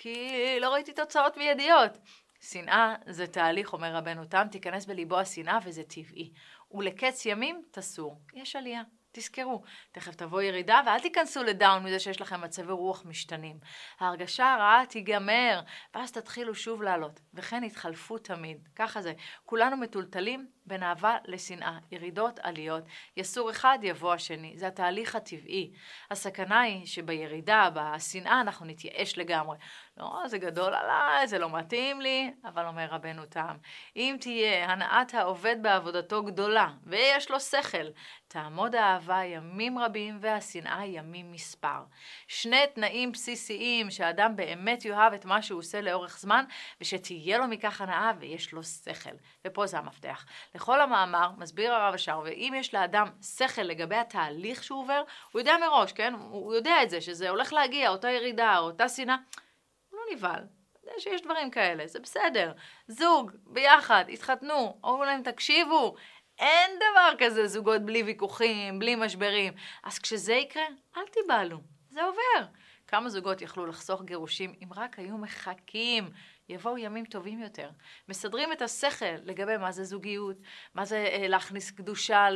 כי 0.07 0.61
לא 0.61 0.73
ראיתי 0.73 0.93
תוצאות 0.93 1.37
מיידיות. 1.37 1.99
שנאה 2.41 2.95
זה 3.07 3.27
תהליך, 3.27 3.73
אומר 3.73 3.95
רבנו 3.95 4.25
תם, 4.25 4.47
תיכנס 4.51 4.87
בליבו 4.87 5.19
השנאה 5.19 5.59
וזה 5.65 5.83
טבעי. 5.83 6.33
ולקץ 6.71 7.27
ימים 7.27 7.63
תסור. 7.71 8.21
יש 8.35 8.57
עלייה. 8.57 8.83
תזכרו, 9.13 9.63
תכף 9.93 10.15
תבוא 10.15 10.43
ירידה 10.43 10.81
ואל 10.87 11.01
תיכנסו 11.01 11.43
לדאון 11.43 11.85
מזה 11.85 11.99
שיש 11.99 12.21
לכם 12.21 12.41
מצבי 12.41 12.73
רוח 12.73 13.05
משתנים. 13.07 13.59
ההרגשה 14.01 14.55
הרעה 14.55 14.87
תיגמר, 14.89 15.61
ואז 15.95 16.13
תתחילו 16.13 16.55
שוב 16.55 16.83
לעלות, 16.83 17.21
וכן 17.35 17.65
יתחלפו 17.65 18.19
תמיד. 18.19 18.69
ככה 18.77 19.03
זה. 19.03 19.13
כולנו 19.45 19.77
מטולטלים 19.77 20.49
בין 20.67 20.83
אהבה 20.83 21.17
לשנאה, 21.25 21.79
ירידות, 21.91 22.39
עליות. 22.43 22.85
יסור 23.17 23.51
אחד 23.51 23.79
יבוא 23.83 24.13
השני, 24.13 24.53
זה 24.57 24.67
התהליך 24.67 25.15
הטבעי. 25.15 25.73
הסכנה 26.11 26.61
היא 26.61 26.87
שבירידה, 26.87 27.69
בשנאה, 27.75 28.41
אנחנו 28.41 28.67
נתייאש 28.67 29.19
לגמרי. 29.19 29.57
לא, 29.97 30.23
זה 30.27 30.39
גדול 30.39 30.75
עליי, 30.75 31.27
זה 31.27 31.39
לא 31.39 31.51
מתאים 31.51 32.01
לי, 32.01 32.31
אבל 32.45 32.67
אומר 32.67 32.87
רבנו 32.91 33.27
תם, 33.27 33.57
אם 33.97 34.17
תהיה 34.21 34.73
הנעת 34.73 35.15
העובד 35.15 35.57
בעבודתו 35.63 36.23
גדולה, 36.23 36.69
ויש 36.87 37.31
לו 37.31 37.41
שכל, 37.41 37.87
תעמוד 38.29 38.75
האהבה 38.75 39.25
ימים 39.25 39.79
רבים 39.79 40.19
והשנאה 40.21 40.87
ימים 40.87 41.33
מספר. 41.33 41.85
שני 42.29 42.61
תנאים 42.75 43.13
בסיסיים 43.13 43.91
שאדם 43.91 44.37
באמת 44.37 44.85
יאהב 44.85 45.13
את 45.13 45.25
מה 45.25 45.43
שהוא 45.43 45.59
עושה 45.59 45.81
לאורך 45.81 46.19
זמן, 46.19 46.45
ושתהיה 46.81 47.39
לו 47.39 47.47
מכך 47.47 47.81
הנאה 47.81 48.13
ויש 48.19 48.53
לו 48.53 48.63
שכל. 48.63 49.17
ופה 49.47 49.67
זה 49.67 49.79
המפתח. 49.79 50.25
לכל 50.55 50.81
המאמר, 50.81 51.31
מסביר 51.39 51.75
הרב 51.75 51.95
אשר, 51.95 52.21
ואם 52.25 52.53
יש 52.57 52.75
לאדם 52.75 53.09
שכל 53.39 53.63
לגבי 53.63 53.97
התהליך 53.97 54.65
שהוא 54.65 54.83
עובר, 54.83 55.03
הוא 55.33 55.41
יודע 55.41 55.57
מראש, 55.61 55.93
כן? 55.93 56.15
הוא 56.15 56.55
יודע 56.55 56.83
את 56.83 56.91
זה, 56.91 57.01
שזה 57.01 57.31
הולך 57.31 57.53
להגיע, 57.53 57.91
אותה 57.91 58.11
ירידה, 58.11 58.59
אותה 58.59 58.89
שנאה. 58.89 59.17
הוא 59.91 60.01
לא 60.01 60.17
נבהל. 60.17 60.43
יודע 60.87 61.01
שיש 61.01 61.23
דברים 61.23 61.51
כאלה, 61.51 61.87
זה 61.87 62.01
בסדר. 62.01 62.53
זוג, 62.89 63.31
ביחד, 63.47 64.05
התחתנו, 64.13 64.79
אמרו 64.85 65.05
להם, 65.05 65.23
תקשיבו, 65.23 65.95
אין 66.39 66.71
דבר 66.77 67.13
כזה 67.19 67.47
זוגות 67.47 67.83
בלי 67.83 68.03
ויכוחים, 68.03 68.79
בלי 68.79 68.95
משברים. 68.95 69.53
אז 69.83 69.99
כשזה 69.99 70.35
יקרה, 70.35 70.65
אל 70.97 71.03
תיבהלו, 71.13 71.59
זה 71.91 72.03
עובר. 72.03 72.49
כמה 72.87 73.09
זוגות 73.09 73.43
יכלו 73.43 73.67
לחסוך 73.67 74.03
גירושים 74.03 74.55
אם 74.63 74.69
רק 74.77 74.99
היו 74.99 75.19
מחכים 75.19 76.11
יבואו 76.49 76.79
ימים 76.79 77.05
טובים 77.05 77.43
יותר. 77.43 77.71
מסדרים 78.09 78.53
את 78.53 78.63
השכל 78.63 79.15
לגבי 79.25 79.57
מה 79.57 79.73
זה 79.73 79.85
זוגיות, 79.85 80.37
מה 80.75 80.85
זה 80.85 80.97
אה, 80.97 81.29
להכניס 81.29 81.71
קדושה 81.71 82.29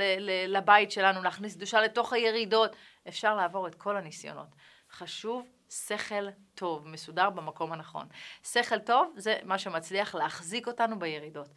לבית 0.48 0.90
שלנו, 0.90 1.22
להכניס 1.22 1.56
קדושה 1.56 1.80
לתוך 1.80 2.12
הירידות. 2.12 2.76
אפשר 3.08 3.34
לעבור 3.34 3.66
את 3.68 3.74
כל 3.74 3.96
הניסיונות. 3.96 4.48
חשוב 4.90 5.46
שכל 5.70 6.28
טוב, 6.54 6.88
מסודר 6.88 7.30
במקום 7.30 7.72
הנכון. 7.72 8.06
שכל 8.44 8.78
טוב 8.78 9.14
זה 9.16 9.38
מה 9.44 9.58
שמצליח 9.58 10.14
להחזיק 10.14 10.66
אותנו 10.66 10.98
בירידות. 10.98 11.48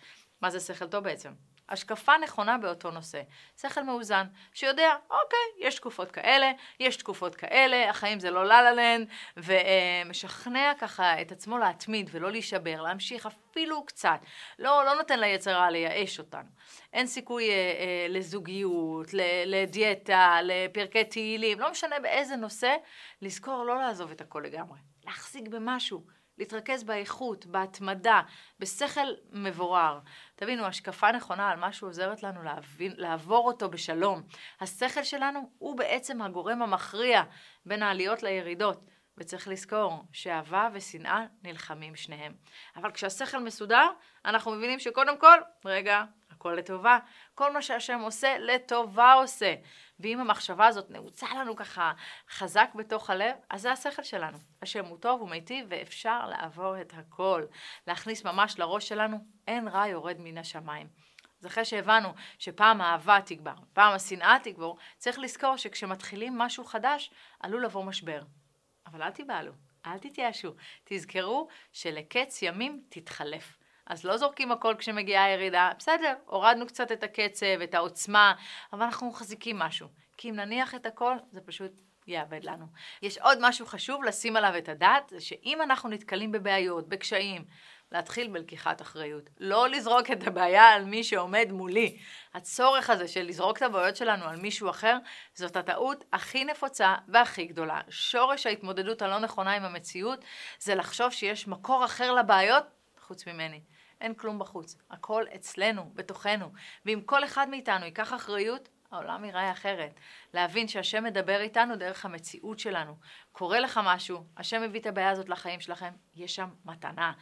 מה 0.41 0.49
זה 0.49 0.59
שכל 0.59 0.87
טוב 0.87 1.03
בעצם? 1.03 1.33
השקפה 1.73 2.17
נכונה 2.17 2.57
באותו 2.57 2.91
נושא. 2.91 3.21
שכל 3.61 3.83
מאוזן, 3.83 4.27
שיודע, 4.53 4.95
אוקיי, 5.09 5.67
יש 5.67 5.75
תקופות 5.75 6.11
כאלה, 6.11 6.51
יש 6.79 6.97
תקופות 6.97 7.35
כאלה, 7.35 7.89
החיים 7.89 8.19
זה 8.19 8.31
לא 8.31 8.45
לה 8.45 8.71
לנד, 8.71 9.07
ומשכנע 9.37 10.71
ככה 10.79 11.21
את 11.21 11.31
עצמו 11.31 11.57
להתמיד 11.57 12.09
ולא 12.11 12.31
להישבר, 12.31 12.81
להמשיך 12.81 13.25
אפילו 13.25 13.85
קצת. 13.85 14.19
לא, 14.59 14.85
לא 14.85 14.95
נותן 14.95 15.19
ליצרה 15.19 15.69
לייאש 15.69 16.19
אותנו. 16.19 16.49
אין 16.93 17.07
סיכוי 17.07 17.49
אה, 17.49 17.55
אה, 17.55 18.07
לזוגיות, 18.09 19.07
לדיאטה, 19.45 20.39
לפרקי 20.43 21.03
תהילים, 21.03 21.59
לא 21.59 21.71
משנה 21.71 21.99
באיזה 21.99 22.35
נושא, 22.35 22.75
לזכור 23.21 23.63
לא 23.63 23.81
לעזוב 23.81 24.11
את 24.11 24.21
הכל 24.21 24.41
לגמרי. 24.45 24.79
להחזיק 25.05 25.47
במשהו. 25.47 26.22
להתרכז 26.37 26.83
באיכות, 26.83 27.45
בהתמדה, 27.45 28.21
בשכל 28.59 29.07
מבורר. 29.31 29.99
תבינו, 30.35 30.65
השקפה 30.65 31.11
נכונה 31.11 31.49
על 31.49 31.59
משהו 31.59 31.87
עוזרת 31.87 32.23
לנו 32.23 32.43
להבין, 32.43 32.93
לעבור 32.97 33.47
אותו 33.47 33.69
בשלום. 33.69 34.21
השכל 34.61 35.03
שלנו 35.03 35.49
הוא 35.57 35.77
בעצם 35.77 36.21
הגורם 36.21 36.61
המכריע 36.61 37.23
בין 37.65 37.83
העליות 37.83 38.23
לירידות. 38.23 38.85
וצריך 39.17 39.47
לזכור 39.47 40.03
שאהבה 40.11 40.69
ושנאה 40.73 41.25
נלחמים 41.43 41.95
שניהם. 41.95 42.33
אבל 42.75 42.91
כשהשכל 42.91 43.39
מסודר, 43.39 43.87
אנחנו 44.25 44.51
מבינים 44.51 44.79
שקודם 44.79 45.17
כל, 45.17 45.37
רגע, 45.65 46.03
הכל 46.31 46.53
לטובה. 46.57 46.99
כל 47.35 47.53
מה 47.53 47.61
שהשם 47.61 47.99
עושה, 47.99 48.37
לטובה 48.37 49.13
עושה. 49.13 49.55
ואם 49.99 50.19
המחשבה 50.19 50.67
הזאת 50.67 50.89
נעוצה 50.89 51.27
לנו 51.33 51.55
ככה 51.55 51.93
חזק 52.29 52.69
בתוך 52.75 53.09
הלב, 53.09 53.35
אז 53.49 53.61
זה 53.61 53.71
השכל 53.71 54.03
שלנו. 54.03 54.37
השם 54.61 54.85
הוא 54.85 54.97
טוב, 54.97 55.21
הוא 55.21 55.29
מיטיב, 55.29 55.65
ואפשר 55.69 56.27
לעבור 56.27 56.81
את 56.81 56.93
הכל. 56.97 57.43
להכניס 57.87 58.25
ממש 58.25 58.59
לראש 58.59 58.87
שלנו, 58.87 59.17
אין 59.47 59.67
רע 59.67 59.87
יורד 59.87 60.15
מן 60.19 60.37
השמיים. 60.37 60.87
אז 61.39 61.47
אחרי 61.47 61.65
שהבנו 61.65 62.09
שפעם 62.39 62.81
האהבה 62.81 63.19
תגבר, 63.25 63.55
פעם 63.73 63.93
השנאה 63.93 64.37
תגבור, 64.43 64.77
צריך 64.97 65.19
לזכור 65.19 65.57
שכשמתחילים 65.57 66.37
משהו 66.37 66.65
חדש, 66.65 67.11
עלול 67.39 67.65
לבוא 67.65 67.83
משבר. 67.83 68.21
אבל 68.87 69.01
אל 69.01 69.11
תיבהלו, 69.11 69.51
אל 69.85 69.97
תתייאשו. 69.97 70.53
תזכרו 70.83 71.47
שלקץ 71.71 72.41
ימים 72.41 72.83
תתחלף. 72.89 73.57
אז 73.87 74.03
לא 74.03 74.17
זורקים 74.17 74.51
הכל 74.51 74.75
כשמגיעה 74.77 75.25
הירידה, 75.25 75.71
בסדר, 75.79 76.13
הורדנו 76.25 76.67
קצת 76.67 76.91
את 76.91 77.03
הקצב, 77.03 77.61
את 77.63 77.73
העוצמה, 77.73 78.33
אבל 78.73 78.83
אנחנו 78.83 79.09
מחזיקים 79.09 79.59
משהו. 79.59 79.87
כי 80.17 80.29
אם 80.29 80.35
נניח 80.35 80.75
את 80.75 80.85
הכל, 80.85 81.15
זה 81.31 81.41
פשוט 81.41 81.71
יאבד 82.07 82.43
לנו. 82.43 82.65
יש 83.01 83.17
עוד 83.17 83.37
משהו 83.41 83.65
חשוב 83.65 84.03
לשים 84.03 84.35
עליו 84.35 84.57
את 84.57 84.69
הדעת, 84.69 85.09
זה 85.09 85.19
שאם 85.19 85.61
אנחנו 85.61 85.89
נתקלים 85.89 86.31
בבעיות, 86.31 86.89
בקשיים, 86.89 87.45
להתחיל 87.91 88.27
בלקיחת 88.27 88.81
אחריות. 88.81 89.29
לא 89.39 89.69
לזרוק 89.69 90.11
את 90.11 90.27
הבעיה 90.27 90.69
על 90.69 90.85
מי 90.85 91.03
שעומד 91.03 91.47
מולי. 91.51 91.97
הצורך 92.33 92.89
הזה 92.89 93.07
של 93.07 93.21
לזרוק 93.21 93.57
את 93.57 93.61
הבעיות 93.61 93.95
שלנו 93.95 94.25
על 94.25 94.35
מישהו 94.35 94.69
אחר, 94.69 94.97
זאת 95.33 95.55
הטעות 95.55 96.03
הכי 96.13 96.45
נפוצה 96.45 96.95
והכי 97.07 97.45
גדולה. 97.45 97.81
שורש 97.89 98.45
ההתמודדות 98.45 99.01
הלא 99.01 99.19
נכונה 99.19 99.53
עם 99.53 99.63
המציאות, 99.63 100.25
זה 100.59 100.75
לחשוב 100.75 101.11
שיש 101.11 101.47
מקור 101.47 101.85
אחר 101.85 102.11
לבעיות 102.11 102.63
חוץ 103.03 103.27
ממני. 103.27 103.61
אין 104.01 104.13
כלום 104.13 104.39
בחוץ, 104.39 104.77
הכל 104.91 105.23
אצלנו, 105.35 105.91
בתוכנו. 105.93 106.51
ואם 106.85 107.01
כל 107.05 107.23
אחד 107.23 107.49
מאיתנו 107.49 107.85
ייקח 107.85 108.13
אחריות, 108.13 108.69
העולם 108.91 109.25
ייראה 109.25 109.51
אחרת. 109.51 109.99
להבין 110.33 110.67
שהשם 110.67 111.03
מדבר 111.03 111.41
איתנו 111.41 111.75
דרך 111.75 112.05
המציאות 112.05 112.59
שלנו. 112.59 112.95
קורה 113.31 113.59
לך 113.59 113.79
משהו, 113.83 114.23
השם 114.37 114.61
מביא 114.61 114.79
את 114.79 114.85
הבעיה 114.85 115.09
הזאת 115.09 115.29
לחיים 115.29 115.59
שלכם, 115.59 115.93
יש 116.15 116.35
שם 116.35 116.49
מתנה. 116.65 117.13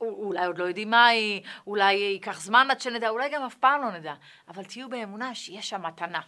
אולי 0.00 0.46
עוד 0.46 0.58
לא 0.58 0.64
יודעים 0.64 0.90
מה 0.90 1.06
היא, 1.06 1.42
אולי 1.66 1.92
ייקח 1.94 2.40
זמן 2.40 2.68
עד 2.70 2.80
שנדע, 2.80 3.08
אולי 3.08 3.28
גם 3.28 3.42
אף 3.42 3.54
פעם 3.54 3.82
לא 3.82 3.90
נדע, 3.90 4.14
אבל 4.48 4.64
תהיו 4.64 4.88
באמונה 4.88 5.34
שיש 5.34 5.68
שם 5.68 5.86
מתנה. 5.86 6.20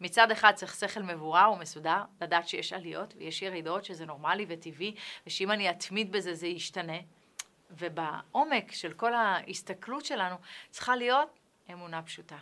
מצד 0.00 0.30
אחד 0.30 0.52
צריך 0.52 0.74
שכל 0.74 1.02
מבורר 1.02 1.50
ומסודר, 1.52 2.02
לדעת 2.20 2.48
שיש 2.48 2.72
עליות 2.72 3.14
ויש 3.16 3.42
ירידות, 3.42 3.84
שזה 3.84 4.06
נורמלי 4.06 4.46
וטבעי, 4.48 4.94
ושאם 5.26 5.50
אני 5.50 5.70
אתמיד 5.70 6.12
בזה 6.12 6.34
זה 6.34 6.46
ישתנה. 6.46 6.98
ובעומק 7.70 8.72
של 8.72 8.92
כל 8.92 9.14
ההסתכלות 9.14 10.04
שלנו 10.04 10.36
צריכה 10.70 10.96
להיות 10.96 11.38
אמונה 11.72 12.02
פשוטה. 12.02 12.36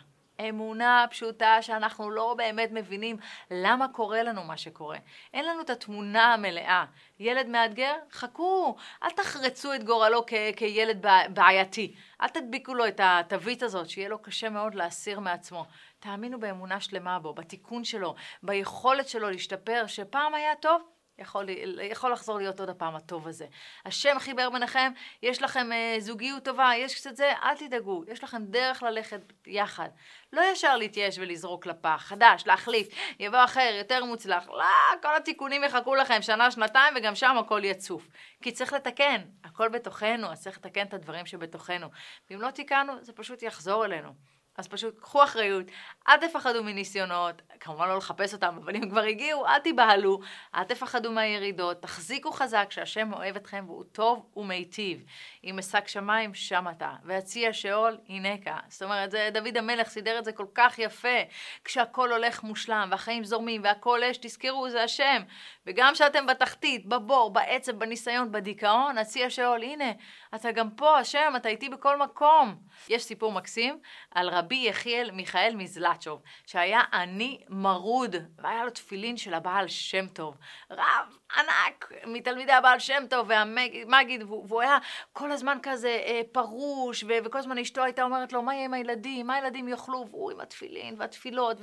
אמונה 0.49 1.05
פשוטה 1.09 1.61
שאנחנו 1.61 2.09
לא 2.09 2.33
באמת 2.37 2.69
מבינים 2.71 3.17
למה 3.51 3.87
קורה 3.87 4.23
לנו 4.23 4.43
מה 4.43 4.57
שקורה. 4.57 4.97
אין 5.33 5.45
לנו 5.45 5.61
את 5.61 5.69
התמונה 5.69 6.33
המלאה. 6.33 6.85
ילד 7.19 7.47
מאתגר? 7.47 7.93
חכו, 8.11 8.75
אל 9.03 9.09
תחרצו 9.09 9.73
את 9.73 9.83
גורלו 9.83 10.23
כ- 10.27 10.55
כילד 10.55 11.05
בעייתי. 11.33 11.95
אל 12.21 12.27
תדביקו 12.27 12.73
לו 12.73 12.87
את 12.87 12.99
התווית 13.03 13.63
הזאת, 13.63 13.89
שיהיה 13.89 14.09
לו 14.09 14.21
קשה 14.21 14.49
מאוד 14.49 14.75
להסיר 14.75 15.19
מעצמו. 15.19 15.65
תאמינו 15.99 16.39
באמונה 16.39 16.79
שלמה 16.79 17.19
בו, 17.19 17.33
בתיקון 17.33 17.83
שלו, 17.83 18.15
ביכולת 18.43 19.07
שלו 19.07 19.29
להשתפר, 19.29 19.83
שפעם 19.87 20.35
היה 20.35 20.55
טוב, 20.55 20.81
יכול, 21.19 21.45
יכול 21.81 22.11
לחזור 22.11 22.37
להיות 22.37 22.59
עוד 22.59 22.69
הפעם 22.69 22.95
הטוב 22.95 23.27
הזה. 23.27 23.45
השם 23.85 24.19
חיבר 24.19 24.49
ביניכם, 24.49 24.91
יש 25.23 25.41
לכם 25.41 25.71
אה, 25.71 25.95
זוגיות 25.99 26.43
טובה, 26.43 26.71
יש 26.77 26.95
קצת 26.95 27.15
זה, 27.15 27.31
אל 27.43 27.57
תדאגו, 27.57 28.03
יש 28.07 28.23
לכם 28.23 28.45
דרך 28.45 28.83
ללכת 28.83 29.21
יחד. 29.47 29.89
לא 30.33 30.41
ישר 30.51 30.77
להתייאש 30.77 31.17
ולזרוק 31.17 31.65
לפח, 31.65 32.03
חדש, 32.05 32.43
להחליף, 32.45 32.87
יבוא 33.19 33.43
אחר, 33.43 33.73
יותר 33.77 34.05
מוצלח. 34.05 34.47
לא, 34.47 34.63
כל 35.01 35.15
התיקונים 35.15 35.63
יחכו 35.63 35.95
לכם 35.95 36.21
שנה, 36.21 36.51
שנתיים, 36.51 36.93
וגם 36.97 37.15
שם 37.15 37.37
הכל 37.37 37.61
יצוף. 37.63 38.07
כי 38.41 38.51
צריך 38.51 38.73
לתקן, 38.73 39.21
הכל 39.43 39.69
בתוכנו, 39.69 40.31
אז 40.31 40.41
צריך 40.41 40.57
לתקן 40.57 40.85
את 40.85 40.93
הדברים 40.93 41.25
שבתוכנו. 41.25 41.87
ואם 42.29 42.41
לא 42.41 42.51
תיקנו, 42.51 42.93
זה 43.01 43.13
פשוט 43.13 43.43
יחזור 43.43 43.85
אלינו. 43.85 44.36
אז 44.57 44.67
פשוט 44.67 44.99
קחו 44.99 45.23
אחריות, 45.23 45.65
אל 46.07 46.17
תפחדו 46.17 46.63
מניסיונות, 46.63 47.41
כמובן 47.59 47.87
לא 47.87 47.97
לחפש 47.97 48.33
אותם, 48.33 48.57
אבל 48.63 48.75
אם 48.75 48.89
כבר 48.89 49.01
הגיעו, 49.01 49.47
אל 49.47 49.59
תיבהלו, 49.59 50.19
אל 50.55 50.63
תפחדו 50.63 51.11
מהירידות, 51.11 51.81
תחזיקו 51.81 52.31
חזק 52.31 52.67
שהשם 52.69 53.13
אוהב 53.13 53.35
אתכם 53.35 53.63
והוא 53.67 53.83
טוב 53.91 54.25
ומיטיב. 54.35 55.03
אם 55.43 55.59
אשק 55.59 55.87
שמיים, 55.87 56.33
שם 56.33 56.65
אתה, 56.71 56.91
והציע 57.05 57.53
שאול, 57.53 57.97
הנקה. 58.09 58.57
זאת 58.67 58.83
אומרת, 58.83 59.11
זה, 59.11 59.29
דוד 59.33 59.57
המלך 59.57 59.89
סידר 59.89 60.19
את 60.19 60.25
זה 60.25 60.31
כל 60.31 60.45
כך 60.53 60.79
יפה. 60.79 61.17
כשהכול 61.63 62.13
הולך 62.13 62.43
מושלם, 62.43 62.87
והחיים 62.91 63.23
זורמים, 63.23 63.61
והכל 63.63 64.03
אש, 64.03 64.17
תזכרו, 64.17 64.69
זה 64.69 64.83
השם. 64.83 65.21
וגם 65.65 65.93
כשאתם 65.93 66.25
בתחתית, 66.25 66.85
בבור, 66.85 67.33
בעצב, 67.33 67.71
בניסיון, 67.71 68.31
בדיכאון, 68.31 68.97
הציע 68.97 69.29
שאול, 69.29 69.63
הנה, 69.63 69.91
אתה 70.35 70.51
גם 70.51 70.69
פה, 70.69 70.97
השם, 70.97 71.33
אתה 71.35 71.49
איתי 71.49 71.69
בכל 71.69 71.97
מקום. 71.99 72.55
יש 72.89 73.03
סיפור 73.03 73.31
מקסים 73.31 73.79
על 74.11 74.29
רבי 74.29 74.46
יחיאל 74.55 75.11
מיכאל 75.11 75.53
מזלצ'וב, 75.55 76.21
שהיה 76.45 76.81
עני 76.93 77.41
מרוד, 77.49 78.15
והיה 78.37 78.63
לו 78.63 78.69
תפילין 78.69 79.17
של 79.17 79.33
הבעל 79.33 79.67
שם 79.67 80.07
טוב. 80.07 80.37
רב 80.71 81.17
ענק 81.35 81.91
מתלמידי 82.05 82.51
הבעל 82.51 82.79
שם 82.79 83.03
טוב 83.09 83.29
והמגיד, 83.29 84.23
והוא 84.23 84.61
היה 84.61 84.77
כל 85.13 85.31
הזמן 85.31 85.57
כזה 85.63 86.01
אה, 86.05 86.21
פרוש, 86.31 87.03
וכל 87.25 87.37
הזמן 87.37 87.57
אשתו 87.57 87.83
הייתה 87.83 88.03
אומרת 88.03 88.33
לו, 88.33 88.41
מה 88.41 88.55
יהיה 88.55 88.65
עם 88.65 88.73
הילדים, 88.73 89.27
מה 89.27 89.35
הילדים 89.35 89.67
יאכלו, 89.67 90.05
והוא 90.09 90.31
עם 90.31 90.39
התפילין 90.39 90.95
והתפילות 90.97 91.57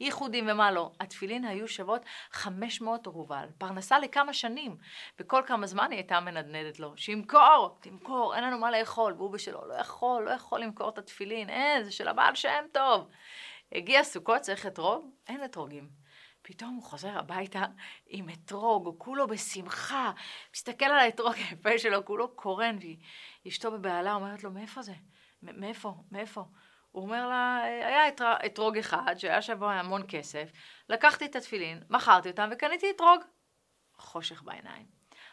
וייחודים 0.00 0.44
ומה 0.48 0.70
לא. 0.70 0.90
התפילין 1.00 1.44
היו 1.44 1.68
שוות 1.68 2.04
500 2.30 3.06
רובל, 3.06 3.46
פרנסה 3.58 3.98
לכמה 3.98 4.32
שנים, 4.32 4.76
וכל 5.20 5.42
כמה 5.46 5.66
זמן 5.66 5.90
היא 5.90 5.98
הייתה 5.98 6.20
מנדנדת 6.20 6.80
לו, 6.80 6.92
שימכור, 6.96 7.76
תמכור, 7.80 8.34
אין 8.34 8.44
לנו 8.44 8.58
מה 8.58 8.70
לאכול, 8.70 9.12
והוא 9.16 9.30
בשלו, 9.30 9.68
לא 9.68 9.74
יכול, 9.74 10.24
לא 10.24 10.30
יכול 10.30 10.60
למכור 10.60 10.88
את 10.88 10.98
התפילין, 10.98 11.50
אין, 11.50 11.84
זה 11.84 11.92
של 11.92 12.08
הבעל 12.08 12.34
שם 12.34 12.64
טוב. 12.72 13.08
הגיע 13.72 14.04
סוכות, 14.04 14.40
צריך 14.40 14.66
אתרוג, 14.66 15.10
אין 15.28 15.44
אתרוגים. 15.44 16.05
פתאום 16.48 16.74
הוא 16.74 16.82
חוזר 16.82 17.18
הביתה 17.18 17.64
עם 18.06 18.28
אתרוג, 18.28 18.86
הוא 18.86 18.94
כולו 18.98 19.26
בשמחה, 19.26 20.12
מסתכל 20.54 20.84
על 20.84 20.98
האתרוג 20.98 21.34
היפה 21.34 21.78
שלו, 21.78 22.04
כולו 22.04 22.36
קורן, 22.36 22.76
ואשתו 23.44 23.72
בבהלה 23.72 24.14
אומרת 24.14 24.44
לו, 24.44 24.50
מאיפה 24.50 24.82
זה? 24.82 24.92
מאיפה? 25.42 25.94
מאיפה? 26.10 26.44
הוא 26.90 27.02
אומר 27.02 27.28
לה, 27.28 27.62
היה 27.62 28.08
אתרוג 28.46 28.78
אחד 28.78 29.14
שהיה 29.18 29.42
שווה 29.42 29.80
המון 29.80 30.02
כסף, 30.08 30.48
לקחתי 30.88 31.24
את 31.24 31.36
התפילין, 31.36 31.82
מכרתי 31.90 32.30
אותם 32.30 32.48
וקניתי 32.52 32.86
אתרוג. 32.90 33.20
חושך 33.96 34.42
בעיניים. 34.42 34.86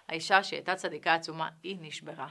האישה 0.07 0.43
שהייתה 0.43 0.75
צדיקה 0.75 1.13
עצומה, 1.13 1.49
היא 1.63 1.77
נשברה. 1.81 2.27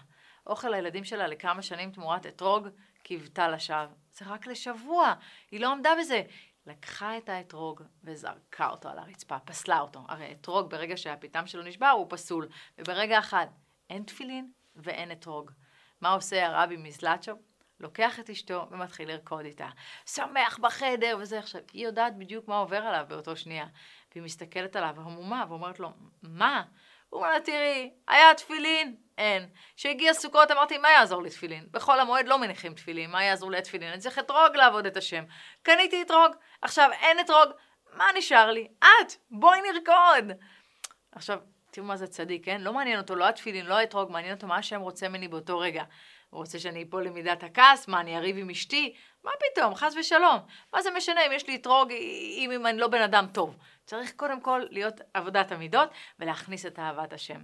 אוכל 0.47 0.69
לילדים 0.69 1.05
שלה 1.05 1.27
לכמה 1.27 1.63
שנים 1.63 1.91
תמורת 1.91 2.27
אתרוג, 2.27 2.69
קיוותה 3.03 3.49
לשווא. 3.49 3.95
זה 4.13 4.25
רק 4.29 4.47
לשבוע, 4.47 5.15
היא 5.51 5.61
לא 5.61 5.73
עמדה 5.73 5.91
בזה. 6.01 6.23
לקחה 6.67 7.19
את 7.19 7.29
האתרוג 7.29 7.83
וזרקה 8.05 8.69
אותו 8.69 8.89
על 8.89 8.99
הרצפה, 8.99 9.39
פסלה 9.39 9.81
אותו. 9.81 10.01
הרי 10.09 10.33
אתרוג 10.33 10.71
ברגע 10.71 10.97
שהפיתם 10.97 11.47
שלו 11.47 11.63
נשבר 11.63 11.89
הוא 11.89 12.07
פסול, 12.09 12.49
וברגע 12.79 13.19
אחד 13.19 13.47
אין 13.91 14.03
תפילין 14.03 14.51
ואין 14.77 15.13
אתרוג. 15.13 15.51
מה 16.01 16.13
עושה 16.13 16.47
הרבי 16.47 16.77
מזלצ'וב? 16.77 17.39
לוקח 17.81 18.21
את 18.21 18.31
אשתו 18.31 18.67
ומתחיל 18.71 19.09
לרקוד 19.09 19.45
איתה. 19.45 19.69
שמח 20.07 20.59
בחדר 20.59 21.17
וזה 21.21 21.39
עכשיו. 21.39 21.61
היא 21.73 21.87
יודעת 21.87 22.19
בדיוק 22.19 22.49
מה 22.49 22.59
עובר 22.59 22.77
עליו 22.77 23.05
באותו 23.09 23.37
שנייה. 23.37 23.67
והיא 24.13 24.23
מסתכלת 24.23 24.77
עליו 24.77 24.95
המומה 24.97 25.45
ואומרת 25.49 25.81
לו, 25.81 25.93
מה? 26.23 26.63
הוא 27.13 27.21
אומר 27.21 27.33
לה, 27.33 27.41
תראי, 27.41 27.91
היה 28.09 28.35
תפילין, 28.35 28.97
אין. 29.19 29.49
כשהגיע 29.77 30.15
סוכות 30.15 30.51
אמרתי, 30.51 30.79
מה 30.79 30.91
יעזור 30.91 31.23
לי 31.23 31.31
תפילין? 31.31 31.67
בחול 31.71 32.01
המועד 32.01 32.29
לא 32.29 32.39
מניחים 32.39 32.75
תפילין, 32.75 33.11
מה 33.11 33.25
יעזור 33.25 33.51
לי 33.51 33.59
התפילין? 33.59 33.93
אני 33.93 34.01
צריך 34.01 34.19
אתרוג 34.19 34.57
לעבוד 34.57 34.87
את 34.87 34.97
השם. 34.97 35.25
קניתי 35.63 36.03
אתרוג, 36.03 36.33
עכשיו 36.63 36.91
אין 36.93 37.21
אתרוג, 37.21 37.49
מה 37.97 38.05
נשאר 38.19 38.51
לי? 38.51 38.69
את, 38.79 39.13
בואי 39.31 39.59
נרקוד. 39.61 40.39
עכשיו, 41.13 41.39
תראו 41.71 41.87
מה 41.87 41.97
זה 41.97 42.07
צדיק, 42.07 42.45
כן? 42.45 42.61
לא 42.61 42.73
מעניין 42.73 42.99
אותו 42.99 43.15
לא 43.15 43.29
התפילין, 43.29 43.67
לא 43.67 43.75
האתרוג, 43.75 44.11
מעניין 44.11 44.35
אותו 44.35 44.47
מה 44.47 44.57
השם 44.57 44.81
רוצה 44.81 45.09
ממני 45.09 45.29
באותו 45.29 45.59
רגע. 45.59 45.85
הוא 46.33 46.41
רוצה 46.41 46.59
שאני 46.59 46.83
אפול 46.83 47.07
למידת 47.07 47.43
הכעס? 47.43 47.89
מה, 47.89 48.01
אני 48.01 48.17
אריב 48.17 48.37
עם 48.39 48.51
אשתי? 48.51 48.95
מה 49.25 49.31
פתאום, 49.39 49.75
חס 49.75 49.95
ושלום. 50.01 50.39
מה 50.73 50.83
זה 50.83 50.91
משנה 50.97 51.27
אם 51.27 51.33
יש 51.33 51.47
לי 51.47 51.57
אתרוג, 51.57 51.91
אם, 51.91 52.51
אם 52.55 52.67
אני 52.67 52.79
לא 52.79 52.89
בן 52.89 53.03
אדם 53.03 53.27
טוב. 53.33 53.57
צריך 53.85 54.13
קודם 54.17 54.41
כל 54.41 54.63
להיות 54.71 55.01
עבודת 55.15 55.53
המידות 55.53 55.91
ולהכניס 56.19 56.67
את 56.67 56.79
אהבת 56.79 57.13
השם. 57.13 57.41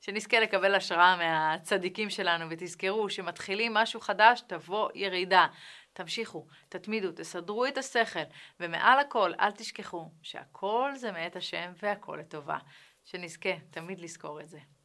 שנזכה 0.00 0.40
לקבל 0.40 0.74
השראה 0.74 1.16
מהצדיקים 1.16 2.10
שלנו, 2.10 2.46
ותזכרו 2.50 3.10
שמתחילים 3.10 3.74
משהו 3.74 4.00
חדש, 4.00 4.40
תבוא 4.46 4.90
ירידה. 4.94 5.46
תמשיכו, 5.92 6.46
תתמידו, 6.68 7.12
תסדרו 7.12 7.66
את 7.66 7.78
השכל, 7.78 8.24
ומעל 8.60 8.98
הכל, 8.98 9.32
אל 9.40 9.50
תשכחו 9.50 10.10
שהכל 10.22 10.92
זה 10.96 11.12
מאת 11.12 11.36
השם 11.36 11.72
והכל 11.82 12.16
לטובה. 12.20 12.58
שנזכה 13.04 13.50
תמיד 13.70 14.00
לזכור 14.00 14.40
את 14.40 14.48
זה. 14.48 14.58